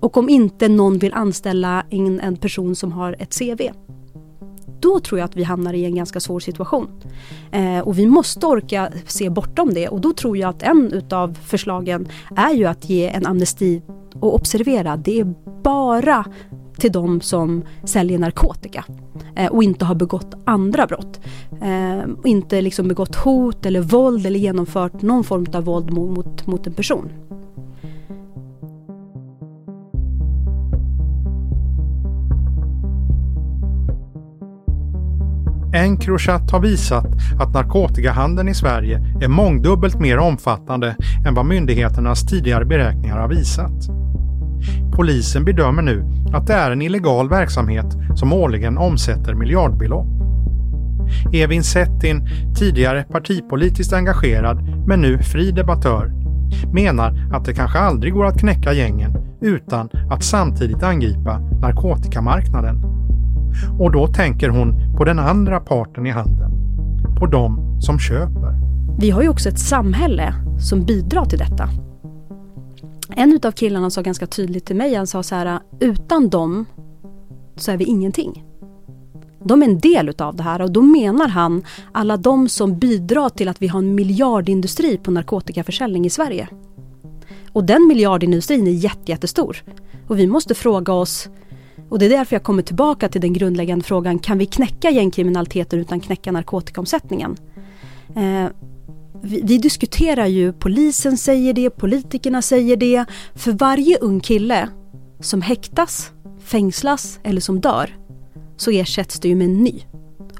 Och 0.00 0.16
om 0.16 0.28
inte 0.28 0.68
någon 0.68 0.98
vill 0.98 1.14
anställa 1.14 1.86
en, 1.90 2.20
en 2.20 2.36
person 2.36 2.76
som 2.76 2.92
har 2.92 3.16
ett 3.18 3.38
CV? 3.38 3.60
Då 4.80 5.00
tror 5.00 5.18
jag 5.18 5.24
att 5.24 5.36
vi 5.36 5.42
hamnar 5.42 5.74
i 5.74 5.84
en 5.84 5.94
ganska 5.94 6.20
svår 6.20 6.40
situation. 6.40 6.88
Eh, 7.52 7.78
och 7.78 7.98
vi 7.98 8.06
måste 8.06 8.46
orka 8.46 8.92
se 9.06 9.30
bortom 9.30 9.74
det 9.74 9.88
och 9.88 10.00
då 10.00 10.12
tror 10.12 10.36
jag 10.36 10.50
att 10.50 10.62
en 10.62 10.92
utav 10.92 11.38
förslagen 11.44 12.08
är 12.36 12.54
ju 12.54 12.64
att 12.64 12.88
ge 12.88 13.08
en 13.08 13.26
amnesti 13.26 13.82
och 14.20 14.34
observera, 14.34 14.96
det 14.96 15.20
är 15.20 15.34
bara 15.62 16.24
till 16.78 16.92
de 16.92 17.20
som 17.20 17.62
säljer 17.84 18.18
narkotika 18.18 18.84
eh, 19.36 19.52
och 19.52 19.62
inte 19.62 19.84
har 19.84 19.94
begått 19.94 20.34
andra 20.44 20.86
brott. 20.86 21.20
Eh, 21.62 22.08
inte 22.24 22.60
liksom 22.60 22.88
begått 22.88 23.16
hot 23.16 23.66
eller 23.66 23.80
våld 23.80 24.26
eller 24.26 24.40
genomfört 24.40 25.02
någon 25.02 25.24
form 25.24 25.46
av 25.52 25.64
våld 25.64 25.92
mot, 25.92 26.46
mot 26.46 26.66
en 26.66 26.74
person. 26.74 27.12
Encrochat 35.76 36.50
har 36.50 36.60
visat 36.60 37.06
att 37.40 37.54
narkotikahandeln 37.54 38.48
i 38.48 38.54
Sverige 38.54 38.96
är 39.20 39.28
mångdubbelt 39.28 40.00
mer 40.00 40.18
omfattande 40.18 40.96
än 41.26 41.34
vad 41.34 41.46
myndigheternas 41.46 42.26
tidigare 42.26 42.64
beräkningar 42.64 43.18
har 43.18 43.28
visat. 43.28 43.88
Polisen 44.92 45.44
bedömer 45.44 45.82
nu 45.82 46.04
att 46.32 46.46
det 46.46 46.54
är 46.54 46.70
en 46.70 46.82
illegal 46.82 47.28
verksamhet 47.28 47.86
som 48.14 48.32
årligen 48.32 48.78
omsätter 48.78 49.34
miljardbelopp. 49.34 50.06
Evin 51.32 51.62
Settin, 51.62 52.28
tidigare 52.54 53.04
partipolitiskt 53.04 53.92
engagerad 53.92 54.86
men 54.86 55.00
nu 55.00 55.18
fri 55.18 55.50
debattör, 55.50 56.12
menar 56.72 57.28
att 57.32 57.44
det 57.44 57.54
kanske 57.54 57.78
aldrig 57.78 58.12
går 58.12 58.26
att 58.26 58.40
knäcka 58.40 58.72
gängen 58.72 59.16
utan 59.40 59.88
att 60.10 60.24
samtidigt 60.24 60.82
angripa 60.82 61.38
narkotikamarknaden. 61.38 63.05
Och 63.78 63.92
då 63.92 64.06
tänker 64.06 64.48
hon 64.48 64.96
på 64.96 65.04
den 65.04 65.18
andra 65.18 65.60
parten 65.60 66.06
i 66.06 66.10
handeln. 66.10 66.52
På 67.18 67.26
de 67.26 67.80
som 67.80 67.98
köper. 67.98 68.54
Vi 68.98 69.10
har 69.10 69.22
ju 69.22 69.28
också 69.28 69.48
ett 69.48 69.58
samhälle 69.58 70.34
som 70.60 70.84
bidrar 70.84 71.24
till 71.24 71.38
detta. 71.38 71.68
En 73.08 73.40
av 73.42 73.52
killarna 73.52 73.90
sa 73.90 74.02
ganska 74.02 74.26
tydligt 74.26 74.64
till 74.64 74.76
mig, 74.76 74.94
han 74.94 75.06
sa 75.06 75.22
så 75.22 75.34
här, 75.34 75.60
utan 75.80 76.28
dem 76.28 76.64
så 77.56 77.72
är 77.72 77.76
vi 77.76 77.84
ingenting. 77.84 78.44
De 79.44 79.62
är 79.62 79.66
en 79.66 79.78
del 79.78 80.08
utav 80.08 80.36
det 80.36 80.42
här 80.42 80.62
och 80.62 80.70
då 80.70 80.82
menar 80.82 81.28
han 81.28 81.64
alla 81.92 82.16
de 82.16 82.48
som 82.48 82.78
bidrar 82.78 83.28
till 83.28 83.48
att 83.48 83.62
vi 83.62 83.68
har 83.68 83.78
en 83.78 83.94
miljardindustri 83.94 84.98
på 84.98 85.10
narkotikaförsäljning 85.10 86.06
i 86.06 86.10
Sverige. 86.10 86.48
Och 87.52 87.64
den 87.64 87.88
miljardindustrin 87.88 88.66
är 88.66 89.08
jättestor. 89.08 89.64
Och 90.06 90.18
vi 90.18 90.26
måste 90.26 90.54
fråga 90.54 90.92
oss, 90.92 91.28
och 91.88 91.98
det 91.98 92.04
är 92.04 92.10
därför 92.10 92.36
jag 92.36 92.42
kommer 92.42 92.62
tillbaka 92.62 93.08
till 93.08 93.20
den 93.20 93.32
grundläggande 93.32 93.84
frågan, 93.84 94.18
kan 94.18 94.38
vi 94.38 94.46
knäcka 94.46 94.90
gängkriminaliteten 94.90 95.78
utan 95.78 96.00
knäcka 96.00 96.32
narkotikaomsättningen? 96.32 97.36
Eh, 98.16 98.46
vi, 99.22 99.40
vi, 99.44 99.58
diskuterar 99.58 100.26
ju, 100.26 100.52
polisen 100.52 101.16
säger 101.16 101.52
det, 101.52 101.70
politikerna 101.70 102.42
säger 102.42 102.76
det. 102.76 103.04
För 103.34 103.52
varje 103.52 103.98
ung 103.98 104.20
kille 104.20 104.68
som 105.20 105.42
häktas, 105.42 106.10
fängslas 106.44 107.20
eller 107.22 107.40
som 107.40 107.60
dör 107.60 107.96
så 108.56 108.70
ersätts 108.70 109.20
det 109.20 109.28
ju 109.28 109.34
med 109.34 109.44
en 109.44 109.64
ny. 109.64 109.82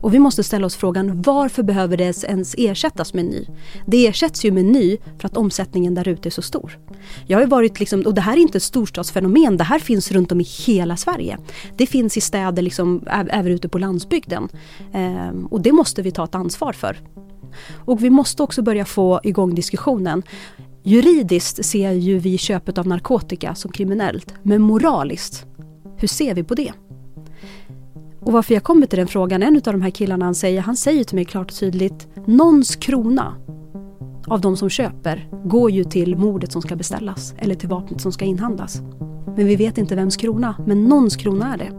Och 0.01 0.15
vi 0.15 0.19
måste 0.19 0.43
ställa 0.43 0.67
oss 0.67 0.77
frågan 0.77 1.23
varför 1.23 1.63
behöver 1.63 1.97
det 1.97 2.25
ens 2.25 2.55
ersättas 2.59 3.15
med 3.15 3.25
en 3.25 3.31
ny? 3.31 3.47
Det 3.87 4.07
ersätts 4.07 4.45
ju 4.45 4.51
med 4.51 4.61
en 4.61 4.73
ny 4.73 4.99
för 5.19 5.27
att 5.29 5.37
omsättningen 5.37 5.95
där 5.95 6.09
ute 6.09 6.29
är 6.29 6.31
så 6.31 6.43
stor. 6.43 6.79
Jag 7.27 7.39
har 7.39 7.47
varit 7.47 7.81
liksom, 7.81 8.03
och 8.07 8.15
det 8.15 8.21
här 8.21 8.33
är 8.33 8.41
inte 8.41 8.59
ett 8.59 8.63
storstadsfenomen, 8.63 9.57
det 9.57 9.65
här 9.65 9.79
finns 9.79 10.13
runt 10.13 10.33
om 10.33 10.41
i 10.41 10.47
hela 10.67 10.97
Sverige. 10.97 11.39
Det 11.77 11.87
finns 11.87 12.17
i 12.17 12.21
städer, 12.21 12.63
liksom, 12.63 13.03
även 13.11 13.53
ute 13.53 13.69
på 13.69 13.79
landsbygden. 13.79 14.49
Ehm, 14.93 15.47
och 15.47 15.61
det 15.61 15.73
måste 15.73 16.03
vi 16.03 16.11
ta 16.11 16.25
ett 16.25 16.35
ansvar 16.35 16.73
för. 16.73 16.97
Och 17.75 18.05
vi 18.05 18.11
måste 18.11 18.43
också 18.43 18.63
börja 18.63 18.85
få 18.85 19.21
igång 19.23 19.55
diskussionen. 19.55 20.23
Juridiskt 20.83 21.65
ser 21.65 21.91
ju 21.91 22.19
vi 22.19 22.39
köpet 22.39 22.79
av 22.79 22.87
narkotika 22.87 23.55
som 23.55 23.73
kriminellt, 23.73 24.35
men 24.43 24.63
moraliskt, 24.63 25.47
hur 25.97 26.09
ser 26.09 26.35
vi 26.35 26.45
på 26.45 26.55
det? 26.55 26.73
Och 28.27 28.33
varför 28.33 28.55
jag 28.55 28.63
kommer 28.63 28.87
till 28.87 28.99
den 28.99 29.09
frågan, 29.09 29.43
en 29.43 29.57
av 29.57 29.63
de 29.63 29.83
här 29.83 29.91
killarna 29.91 30.25
han 30.25 30.35
säger, 30.35 30.61
han 30.61 30.77
säger 30.77 31.05
till 31.05 31.15
mig 31.15 31.25
klart 31.25 31.51
och 31.51 31.57
tydligt, 31.57 32.09
någons 32.27 32.77
krona 32.77 33.35
av 34.27 34.41
de 34.41 34.57
som 34.57 34.71
köper 34.71 35.29
går 35.45 35.71
ju 35.71 35.85
till 35.85 36.17
mordet 36.17 36.53
som 36.53 36.63
ska 36.63 36.77
beställas 36.77 37.35
eller 37.39 37.55
till 37.55 37.69
vapnet 37.69 38.01
som 38.01 38.13
ska 38.13 38.25
inhandlas. 38.25 38.81
Men 39.37 39.47
vi 39.47 39.57
vet 39.57 39.79
inte 39.79 39.97
vems 39.97 40.17
krona, 40.17 40.57
men 40.67 40.85
någons 40.85 41.17
krona 41.17 41.55
är 41.55 41.59
det. 41.59 41.71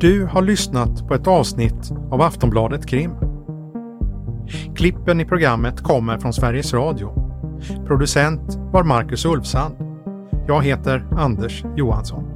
Du 0.00 0.24
har 0.24 0.42
lyssnat 0.42 1.08
på 1.08 1.14
ett 1.14 1.26
avsnitt 1.26 1.92
av 2.10 2.22
Aftonbladet 2.22 2.86
Krim. 2.86 3.25
Klippen 4.76 5.20
i 5.20 5.24
programmet 5.24 5.82
kommer 5.82 6.18
från 6.18 6.32
Sveriges 6.32 6.74
Radio. 6.74 7.26
Producent 7.86 8.58
var 8.72 8.84
Marcus 8.84 9.24
Ulfsand. 9.24 9.74
Jag 10.48 10.64
heter 10.64 11.06
Anders 11.16 11.64
Johansson. 11.76 12.35